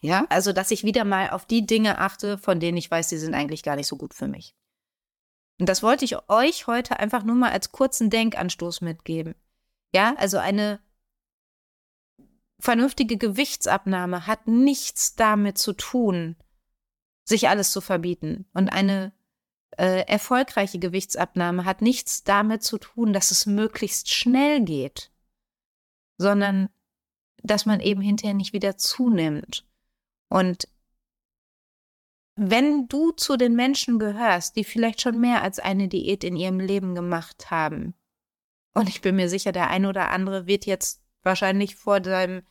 Ja, 0.00 0.26
also 0.28 0.52
dass 0.52 0.70
ich 0.70 0.84
wieder 0.84 1.04
mal 1.04 1.30
auf 1.30 1.46
die 1.46 1.66
Dinge 1.66 1.98
achte, 1.98 2.38
von 2.38 2.60
denen 2.60 2.76
ich 2.76 2.90
weiß, 2.90 3.08
die 3.08 3.16
sind 3.16 3.34
eigentlich 3.34 3.62
gar 3.62 3.76
nicht 3.76 3.86
so 3.86 3.96
gut 3.96 4.14
für 4.14 4.28
mich. 4.28 4.54
Und 5.58 5.68
das 5.68 5.82
wollte 5.82 6.04
ich 6.04 6.28
euch 6.28 6.66
heute 6.66 6.98
einfach 6.98 7.24
nur 7.24 7.34
mal 7.34 7.50
als 7.50 7.72
kurzen 7.72 8.10
Denkanstoß 8.10 8.82
mitgeben. 8.82 9.34
Ja, 9.94 10.14
also 10.16 10.38
eine 10.38 10.80
vernünftige 12.58 13.16
Gewichtsabnahme 13.16 14.26
hat 14.26 14.46
nichts 14.46 15.14
damit 15.14 15.58
zu 15.58 15.72
tun, 15.72 16.36
sich 17.24 17.48
alles 17.48 17.70
zu 17.70 17.80
verbieten. 17.80 18.46
Und 18.52 18.68
eine 18.68 19.12
äh, 19.76 20.06
erfolgreiche 20.06 20.78
Gewichtsabnahme 20.78 21.64
hat 21.64 21.82
nichts 21.82 22.24
damit 22.24 22.62
zu 22.62 22.78
tun, 22.78 23.12
dass 23.12 23.30
es 23.30 23.46
möglichst 23.46 24.12
schnell 24.12 24.62
geht, 24.64 25.10
sondern 26.18 26.70
dass 27.42 27.66
man 27.66 27.80
eben 27.80 28.00
hinterher 28.00 28.34
nicht 28.34 28.52
wieder 28.52 28.76
zunimmt. 28.76 29.66
Und 30.28 30.68
wenn 32.36 32.88
du 32.88 33.12
zu 33.12 33.36
den 33.36 33.54
Menschen 33.54 33.98
gehörst, 33.98 34.56
die 34.56 34.64
vielleicht 34.64 35.00
schon 35.00 35.20
mehr 35.20 35.42
als 35.42 35.58
eine 35.58 35.88
Diät 35.88 36.24
in 36.24 36.36
ihrem 36.36 36.60
Leben 36.60 36.94
gemacht 36.94 37.50
haben, 37.50 37.94
und 38.74 38.90
ich 38.90 39.00
bin 39.00 39.16
mir 39.16 39.30
sicher, 39.30 39.52
der 39.52 39.70
eine 39.70 39.88
oder 39.88 40.10
andere 40.10 40.46
wird 40.46 40.66
jetzt 40.66 41.02
wahrscheinlich 41.26 41.76
vor 41.76 42.02
seinem 42.02 42.42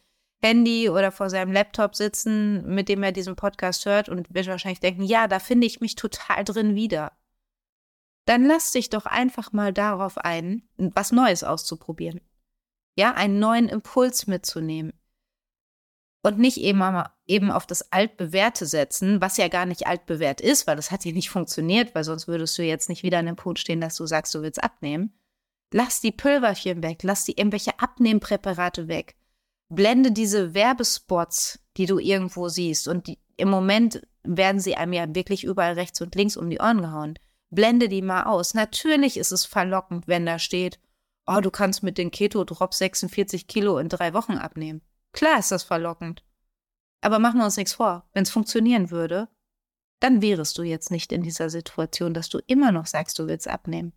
Handy 0.44 0.90
oder 0.90 1.12
vor 1.12 1.32
seinem 1.32 1.52
Laptop 1.52 1.96
sitzen, 1.96 2.64
mit 2.68 2.88
dem 2.90 3.02
er 3.02 3.12
diesen 3.12 3.36
Podcast 3.36 3.86
hört 3.86 4.10
und 4.10 4.32
wird 4.32 4.46
wahrscheinlich 4.46 4.80
denken, 4.80 5.02
ja, 5.02 5.28
da 5.28 5.40
finde 5.40 5.66
ich 5.66 5.82
mich 5.82 5.96
total 5.96 6.44
drin 6.44 6.76
wieder. 6.76 7.14
Dann 8.26 8.46
lass 8.46 8.72
dich 8.72 8.90
doch 8.90 9.06
einfach 9.06 9.54
mal 9.54 9.74
darauf 9.74 10.18
ein, 10.18 10.68
was 10.78 11.12
Neues 11.12 11.44
auszuprobieren. 11.44 12.22
Ja, 12.98 13.14
einen 13.14 13.40
neuen 13.40 13.70
Impuls 13.70 14.28
mitzunehmen. 14.28 14.94
Und 16.24 16.40
nicht 16.40 16.58
eben, 16.58 17.04
eben 17.28 17.52
auf 17.52 17.68
das 17.68 17.92
Altbewährte 17.92 18.66
setzen, 18.66 19.22
was 19.22 19.38
ja 19.38 19.48
gar 19.48 19.68
nicht 19.68 19.86
altbewährt 19.86 20.42
ist, 20.42 20.66
weil 20.66 20.76
das 20.76 20.90
hat 20.90 21.06
ja 21.06 21.12
nicht 21.12 21.30
funktioniert, 21.30 21.94
weil 21.94 22.04
sonst 22.04 22.28
würdest 22.28 22.58
du 22.58 22.64
jetzt 22.64 22.90
nicht 22.90 23.04
wieder 23.04 23.20
an 23.20 23.28
dem 23.28 23.36
Punkt 23.36 23.60
stehen, 23.60 23.80
dass 23.80 23.96
du 23.96 24.08
sagst, 24.08 24.34
du 24.34 24.42
willst 24.42 24.64
abnehmen. 24.64 25.14
Lass 25.72 26.02
die 26.02 26.12
Pülverchen 26.12 26.84
weg, 26.84 27.04
lass 27.04 27.26
die 27.26 27.38
irgendwelche 27.38 27.80
Abnehmpräparate 27.80 28.88
weg 28.88 29.16
blende 29.70 30.12
diese 30.12 30.54
Werbespots, 30.54 31.60
die 31.78 31.86
du 31.86 32.00
irgendwo 32.00 32.50
siehst, 32.50 32.88
und 32.88 33.08
die, 33.08 33.20
im 33.38 33.50
Moment 33.50 34.02
werden 34.24 34.60
sie 34.60 34.76
einem 34.76 34.94
ja 34.94 35.14
wirklich 35.14 35.44
überall 35.44 35.74
rechts 35.74 36.02
und 36.02 36.16
links 36.16 36.38
um 36.38 36.50
die 36.50 36.60
Ohren 36.60 36.82
gehauen. 36.82 37.20
Blende 37.52 37.90
die 37.90 38.02
mal 38.02 38.24
aus. 38.24 38.54
Natürlich 38.54 39.18
ist 39.18 39.32
es 39.32 39.46
verlockend, 39.46 40.08
wenn 40.08 40.26
da 40.26 40.40
steht, 40.40 40.80
oh, 41.28 41.42
du 41.42 41.52
kannst 41.52 41.84
mit 41.84 41.98
den 41.98 42.12
Keto-Drops 42.12 42.80
46 42.80 43.48
Kilo 43.48 43.78
in 43.78 43.90
drei 43.90 44.14
Wochen 44.14 44.34
abnehmen. 44.34 44.82
Klar 45.14 45.40
ist 45.40 45.52
das 45.52 45.64
verlockend. 45.64 46.24
Aber 47.02 47.20
machen 47.20 47.40
wir 47.40 47.46
uns 47.46 47.58
nichts 47.58 47.74
vor. 47.74 48.08
Wenn 48.14 48.24
es 48.24 48.32
funktionieren 48.32 48.90
würde, 48.90 49.30
dann 50.00 50.22
wärest 50.22 50.58
du 50.58 50.64
jetzt 50.64 50.92
nicht 50.92 51.12
in 51.12 51.22
dieser 51.22 51.50
Situation, 51.50 52.14
dass 52.14 52.30
du 52.30 52.40
immer 52.48 52.72
noch 52.72 52.88
sagst, 52.88 53.20
du 53.20 53.28
willst 53.28 53.48
abnehmen. 53.48 53.94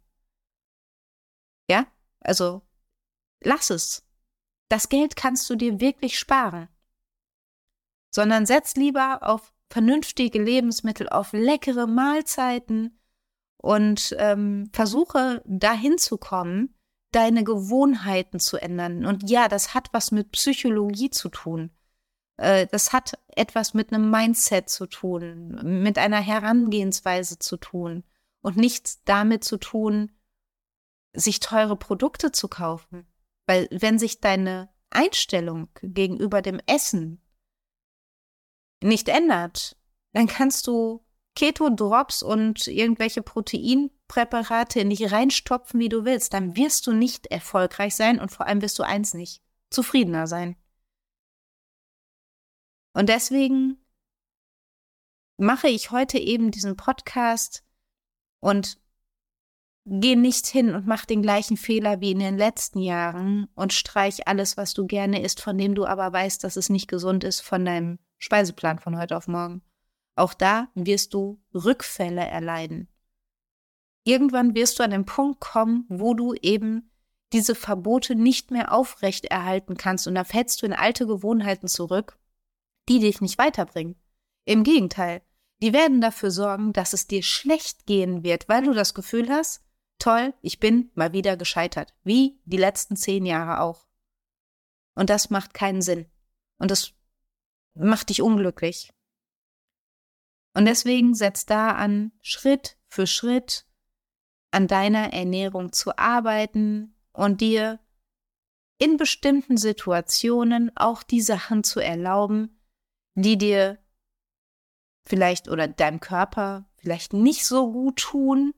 Ja? 1.69 1.87
Also, 2.21 2.63
lass 3.41 3.71
es. 3.71 4.05
Das 4.69 4.89
Geld 4.89 5.17
kannst 5.17 5.49
du 5.49 5.57
dir 5.57 5.81
wirklich 5.81 6.19
sparen. 6.19 6.69
Sondern 8.11 8.47
setz 8.47 8.75
lieber 8.77 9.21
auf 9.23 9.53
vernünftige 9.71 10.43
Lebensmittel, 10.43 11.09
auf 11.09 11.33
leckere 11.33 11.87
Mahlzeiten 11.87 12.99
und 13.59 14.15
ähm, 14.19 14.71
versuche 14.73 15.43
dahin 15.45 15.99
zu 15.99 16.17
kommen, 16.17 16.75
deine 17.13 17.45
Gewohnheiten 17.45 18.41
zu 18.41 18.57
ändern. 18.57 19.05
Und 19.05 19.29
ja, 19.29 19.49
das 19.49 19.75
hat 19.75 19.89
was 19.93 20.11
mit 20.11 20.33
Psychologie 20.33 21.11
zu 21.11 21.29
tun. 21.29 21.71
Äh, 22.37 22.67
das 22.67 22.93
hat 22.93 23.19
etwas 23.29 23.75
mit 23.75 23.93
einem 23.93 24.11
Mindset 24.11 24.69
zu 24.69 24.87
tun, 24.87 25.83
mit 25.83 25.99
einer 25.99 26.21
Herangehensweise 26.21 27.39
zu 27.39 27.57
tun 27.57 28.05
und 28.41 28.57
nichts 28.57 29.03
damit 29.05 29.45
zu 29.45 29.59
tun, 29.59 30.13
sich 31.19 31.41
teure 31.41 31.77
Produkte 31.77 32.33
zu 32.33 32.49
kaufen. 32.49 33.07
Weil 33.47 33.69
wenn 33.71 33.99
sich 33.99 34.21
deine 34.21 34.69
Einstellung 34.91 35.69
gegenüber 35.83 36.43
dem 36.43 36.61
Essen 36.67 37.23
nicht 38.83 39.09
ändert, 39.09 39.77
dann 40.13 40.27
kannst 40.27 40.67
du 40.67 41.05
Keto-Drops 41.35 42.23
und 42.23 42.67
irgendwelche 42.67 43.23
Proteinpräparate 43.23 44.81
in 44.81 44.91
dich 44.91 45.13
reinstopfen, 45.13 45.79
wie 45.81 45.89
du 45.89 46.05
willst. 46.05 46.35
Dann 46.35 46.57
wirst 46.57 46.87
du 46.87 46.93
nicht 46.93 47.27
erfolgreich 47.27 47.95
sein 47.95 48.21
und 48.21 48.31
vor 48.31 48.47
allem 48.47 48.63
wirst 48.63 48.79
du 48.79 48.83
eins 48.83 49.15
nicht, 49.15 49.43
zufriedener 49.71 50.27
sein. 50.27 50.57
Und 52.95 53.09
deswegen 53.09 53.79
mache 55.37 55.69
ich 55.69 55.93
heute 55.93 56.19
eben 56.19 56.51
diesen 56.51 56.77
Podcast 56.77 57.65
und 58.41 58.81
Geh 59.91 60.17
nicht 60.17 60.47
hin 60.47 60.75
und 60.75 60.87
mach 60.87 61.07
den 61.07 61.23
gleichen 61.23 61.57
Fehler 61.57 62.03
wie 62.03 62.11
in 62.11 62.19
den 62.19 62.37
letzten 62.37 62.79
Jahren 62.79 63.49
und 63.55 63.73
streich 63.73 64.29
alles, 64.29 64.59
was 64.59 64.75
du 64.75 64.87
gerne 64.87 65.23
isst, 65.23 65.41
von 65.41 65.57
dem 65.57 65.75
du 65.75 65.87
aber 65.87 66.13
weißt, 66.13 66.45
dass 66.45 66.57
es 66.57 66.69
nicht 66.69 66.89
gesund 66.89 67.25
ist, 67.25 67.41
von 67.41 67.65
deinem 67.65 67.99
Speiseplan 68.19 68.81
von 68.81 68.99
heute 68.99 69.17
auf 69.17 69.29
morgen. 69.29 69.63
Auch 70.15 70.35
da 70.35 70.69
wirst 70.75 71.15
du 71.15 71.41
Rückfälle 71.55 72.21
erleiden. 72.21 72.89
Irgendwann 74.05 74.55
wirst 74.55 74.79
du 74.79 74.83
an 74.83 74.91
den 74.91 75.07
Punkt 75.07 75.41
kommen, 75.41 75.87
wo 75.89 76.13
du 76.13 76.35
eben 76.35 76.91
diese 77.33 77.55
Verbote 77.55 78.15
nicht 78.15 78.51
mehr 78.51 78.75
aufrechterhalten 78.75 79.79
kannst 79.79 80.07
und 80.07 80.17
da 80.17 80.25
fällst 80.25 80.61
du 80.61 80.67
in 80.67 80.75
alte 80.75 81.07
Gewohnheiten 81.07 81.67
zurück, 81.69 82.19
die 82.91 82.99
dich 82.99 83.23
nicht 83.23 83.39
weiterbringen. 83.39 83.97
Im 84.45 84.65
Gegenteil, 84.65 85.23
die 85.63 85.73
werden 85.73 86.03
dafür 86.03 86.31
sorgen, 86.31 86.75
dass 86.75 86.93
es 86.93 87.07
dir 87.07 87.23
schlecht 87.23 87.87
gehen 87.87 88.23
wird, 88.23 88.51
weil 88.51 88.65
du 88.65 88.75
das 88.75 88.93
Gefühl 88.93 89.31
hast, 89.31 89.63
toll, 89.99 90.35
ich 90.43 90.61
bin 90.61 90.91
mal 90.95 91.13
wieder 91.13 91.37
gescheitert, 91.37 91.95
wie 92.03 92.41
die 92.45 92.57
letzten 92.57 92.97
zehn 92.97 93.27
Jahre 93.27 93.61
auch. 93.61 93.87
Und 94.95 95.11
das 95.11 95.31
macht 95.31 95.55
keinen 95.55 95.83
Sinn. 95.83 96.07
Und 96.59 96.71
das 96.71 96.93
macht 97.75 98.09
dich 98.09 98.23
unglücklich. 98.23 98.93
Und 100.55 100.65
deswegen 100.65 101.15
setz 101.15 101.47
da 101.47 101.71
an, 101.73 102.13
Schritt 102.21 102.77
für 102.89 103.07
Schritt 103.07 103.67
an 104.51 104.67
deiner 104.67 105.13
Ernährung 105.13 105.73
zu 105.73 105.97
arbeiten 105.99 106.97
und 107.13 107.41
dir 107.41 107.79
in 108.79 108.97
bestimmten 108.97 109.57
Situationen 109.57 110.77
auch 110.77 111.03
die 111.03 111.21
Sachen 111.21 111.65
zu 111.65 111.81
erlauben, 111.81 112.61
die 113.15 113.37
dir 113.37 113.79
vielleicht 115.05 115.49
oder 115.49 115.69
deinem 115.69 116.01
Körper 116.01 116.69
vielleicht 116.77 117.13
nicht 117.13 117.45
so 117.45 117.73
gut 117.73 117.99
tun, 117.99 118.55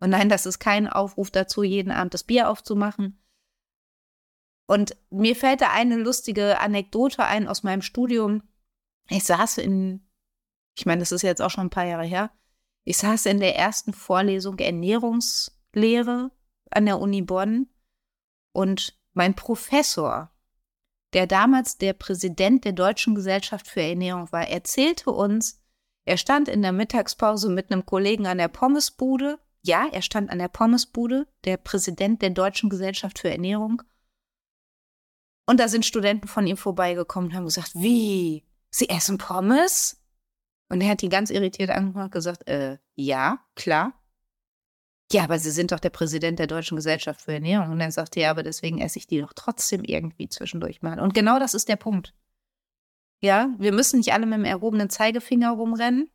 und 0.00 0.10
nein, 0.10 0.28
das 0.28 0.46
ist 0.46 0.58
kein 0.58 0.88
Aufruf 0.88 1.30
dazu, 1.30 1.62
jeden 1.62 1.92
Abend 1.92 2.14
das 2.14 2.24
Bier 2.24 2.48
aufzumachen. 2.48 3.22
Und 4.66 4.96
mir 5.10 5.36
fällt 5.36 5.60
da 5.60 5.70
eine 5.72 5.96
lustige 5.96 6.60
Anekdote 6.60 7.24
ein 7.24 7.48
aus 7.48 7.62
meinem 7.62 7.82
Studium. 7.82 8.42
Ich 9.08 9.24
saß 9.24 9.58
in, 9.58 10.08
ich 10.76 10.86
meine, 10.86 11.00
das 11.00 11.12
ist 11.12 11.22
jetzt 11.22 11.42
auch 11.42 11.50
schon 11.50 11.66
ein 11.66 11.70
paar 11.70 11.84
Jahre 11.84 12.04
her, 12.04 12.30
ich 12.84 12.96
saß 12.96 13.26
in 13.26 13.40
der 13.40 13.56
ersten 13.56 13.92
Vorlesung 13.92 14.58
Ernährungslehre 14.58 16.30
an 16.70 16.86
der 16.86 16.98
Uni 16.98 17.22
Bonn 17.22 17.68
und 18.52 18.98
mein 19.12 19.34
Professor, 19.34 20.32
der 21.12 21.26
damals 21.26 21.76
der 21.76 21.92
Präsident 21.92 22.64
der 22.64 22.72
Deutschen 22.72 23.14
Gesellschaft 23.14 23.66
für 23.66 23.82
Ernährung 23.82 24.30
war, 24.32 24.48
erzählte 24.48 25.10
uns, 25.10 25.62
er 26.04 26.16
stand 26.16 26.48
in 26.48 26.62
der 26.62 26.72
Mittagspause 26.72 27.50
mit 27.50 27.70
einem 27.70 27.84
Kollegen 27.84 28.26
an 28.26 28.38
der 28.38 28.48
Pommesbude 28.48 29.38
ja, 29.62 29.88
er 29.90 30.02
stand 30.02 30.30
an 30.30 30.38
der 30.38 30.48
Pommesbude, 30.48 31.26
der 31.44 31.56
Präsident 31.56 32.22
der 32.22 32.30
Deutschen 32.30 32.70
Gesellschaft 32.70 33.18
für 33.18 33.30
Ernährung. 33.30 33.82
Und 35.46 35.60
da 35.60 35.68
sind 35.68 35.84
Studenten 35.84 36.28
von 36.28 36.46
ihm 36.46 36.56
vorbeigekommen 36.56 37.30
und 37.30 37.36
haben 37.36 37.44
gesagt, 37.44 37.74
wie? 37.74 38.44
Sie 38.70 38.88
essen 38.88 39.18
Pommes? 39.18 40.00
Und 40.68 40.80
er 40.80 40.90
hat 40.90 41.02
die 41.02 41.08
ganz 41.08 41.30
irritiert 41.30 41.70
angeguckt 41.70 42.04
und 42.04 42.12
gesagt, 42.12 42.48
äh, 42.48 42.78
ja, 42.94 43.44
klar. 43.56 43.92
Ja, 45.12 45.24
aber 45.24 45.40
Sie 45.40 45.50
sind 45.50 45.72
doch 45.72 45.80
der 45.80 45.90
Präsident 45.90 46.38
der 46.38 46.46
Deutschen 46.46 46.76
Gesellschaft 46.76 47.22
für 47.22 47.32
Ernährung. 47.32 47.72
Und 47.72 47.80
er 47.80 47.90
sagte, 47.90 48.20
ja, 48.20 48.30
aber 48.30 48.44
deswegen 48.44 48.80
esse 48.80 48.98
ich 48.98 49.08
die 49.08 49.20
doch 49.20 49.32
trotzdem 49.34 49.82
irgendwie 49.82 50.28
zwischendurch 50.28 50.82
mal. 50.82 51.00
Und 51.00 51.14
genau 51.14 51.40
das 51.40 51.54
ist 51.54 51.68
der 51.68 51.76
Punkt. 51.76 52.14
Ja, 53.20 53.52
wir 53.58 53.72
müssen 53.72 53.98
nicht 53.98 54.12
alle 54.12 54.26
mit 54.26 54.38
dem 54.38 54.44
erhobenen 54.44 54.88
Zeigefinger 54.88 55.50
rumrennen. 55.50 56.08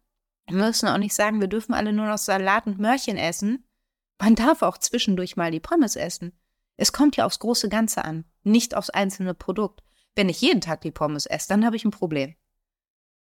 Wir 0.48 0.58
müssen 0.58 0.88
auch 0.88 0.98
nicht 0.98 1.16
sagen, 1.16 1.42
wir 1.42 1.48
dürfen 1.48 1.74
alle 1.74 1.92
nur 1.92 2.06
noch 2.06 2.18
Salat 2.18 2.68
und 2.68 2.80
Mörchen 2.80 3.18
essen. 3.18 3.66
Man 4.20 4.36
darf 4.36 4.62
auch 4.62 4.78
zwischendurch 4.78 5.36
mal 5.36 5.52
die 5.52 5.60
Pommes 5.60 5.96
essen. 5.96 6.38
Es 6.78 6.94
kommt 6.94 7.16
ja 7.16 7.26
aufs 7.26 7.40
große 7.40 7.70
Ganze 7.70 8.06
an, 8.06 8.26
nicht 8.44 8.76
aufs 8.76 8.90
einzelne 8.90 9.34
Produkt. 9.34 9.82
Wenn 10.16 10.30
ich 10.30 10.42
jeden 10.42 10.62
Tag 10.62 10.82
die 10.82 10.92
Pommes 10.92 11.26
esse, 11.26 11.48
dann 11.48 11.66
habe 11.66 11.76
ich 11.76 11.86
ein 11.86 11.92
Problem. 11.92 12.36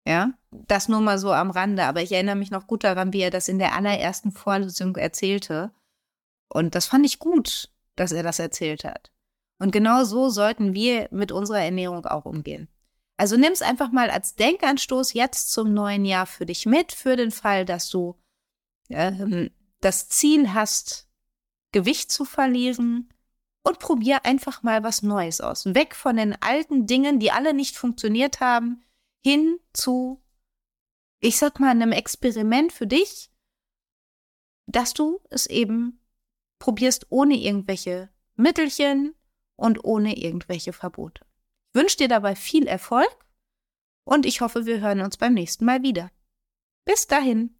Ja, 0.07 0.33
das 0.51 0.88
nur 0.88 1.01
mal 1.01 1.18
so 1.18 1.33
am 1.33 1.51
Rande, 1.51 1.85
aber 1.85 2.03
ich 2.03 2.11
erinnere 2.12 2.35
mich 2.35 2.51
noch 2.51 2.66
gut 2.66 2.83
daran, 2.83 3.12
wie 3.12 3.20
er 3.20 3.31
das 3.31 3.48
in 3.48 3.59
der 3.59 3.75
allerersten 3.75 4.33
Vorlesung 4.33 4.96
erzählte. 4.96 5.72
Und 6.48 6.75
das 6.75 6.87
fand 6.87 7.07
ich 7.07 7.18
gut, 7.20 7.70
dass 7.94 8.11
er 8.11 8.22
das 8.22 8.38
erzählt 8.38 8.85
hat. 8.85 9.12
Und 9.59 9.70
genau 9.70 10.03
so 10.03 10.29
sollten 10.29 10.75
wir 10.75 11.09
mit 11.12 11.31
unserer 11.31 11.61
Ernährung 11.61 12.05
auch 12.05 12.25
umgehen. 12.25 12.68
Also 13.22 13.37
nimm 13.37 13.52
es 13.52 13.62
einfach 13.62 13.92
mal 13.92 14.11
als 14.11 14.35
Denkanstoß 14.35 15.12
jetzt 15.12 15.52
zum 15.52 15.72
neuen 15.72 16.04
Jahr 16.04 16.26
für 16.26 16.44
dich 16.44 16.66
mit, 16.66 16.90
für 16.90 17.14
den 17.14 17.30
Fall, 17.30 17.64
dass 17.64 17.88
du 17.88 18.20
ähm, 18.88 19.52
das 19.80 20.08
Ziel 20.08 20.52
hast, 20.54 21.08
Gewicht 21.70 22.11
zu 22.11 22.24
verlieren 22.24 23.14
und 23.62 23.78
probier 23.78 24.24
einfach 24.24 24.64
mal 24.64 24.82
was 24.82 25.02
Neues 25.02 25.40
aus. 25.40 25.66
Weg 25.66 25.94
von 25.94 26.16
den 26.16 26.35
alten 26.42 26.88
Dingen, 26.88 27.20
die 27.20 27.30
alle 27.30 27.54
nicht 27.54 27.76
funktioniert 27.76 28.40
haben, 28.40 28.82
hin 29.24 29.61
zu, 29.72 30.20
ich 31.20 31.38
sag 31.38 31.61
mal, 31.61 31.70
einem 31.70 31.92
Experiment 31.92 32.72
für 32.72 32.88
dich, 32.88 33.30
dass 34.66 34.94
du 34.94 35.20
es 35.30 35.46
eben 35.46 36.00
probierst 36.58 37.06
ohne 37.11 37.37
irgendwelche 37.37 38.11
Mittelchen 38.35 39.14
und 39.54 39.85
ohne 39.85 40.16
irgendwelche 40.16 40.72
Verbote. 40.72 41.24
Wünsche 41.72 41.96
dir 41.96 42.08
dabei 42.08 42.35
viel 42.37 42.66
Erfolg 42.66 43.16
und 44.04 44.26
ich 44.26 44.40
hoffe, 44.40 44.66
wir 44.66 44.80
hören 44.80 45.00
uns 45.00 45.16
beim 45.16 45.35
nächsten 45.35 45.64
Mal 45.64 45.82
wieder. 45.82 46.11
Bis 46.85 47.06
dahin. 47.06 47.58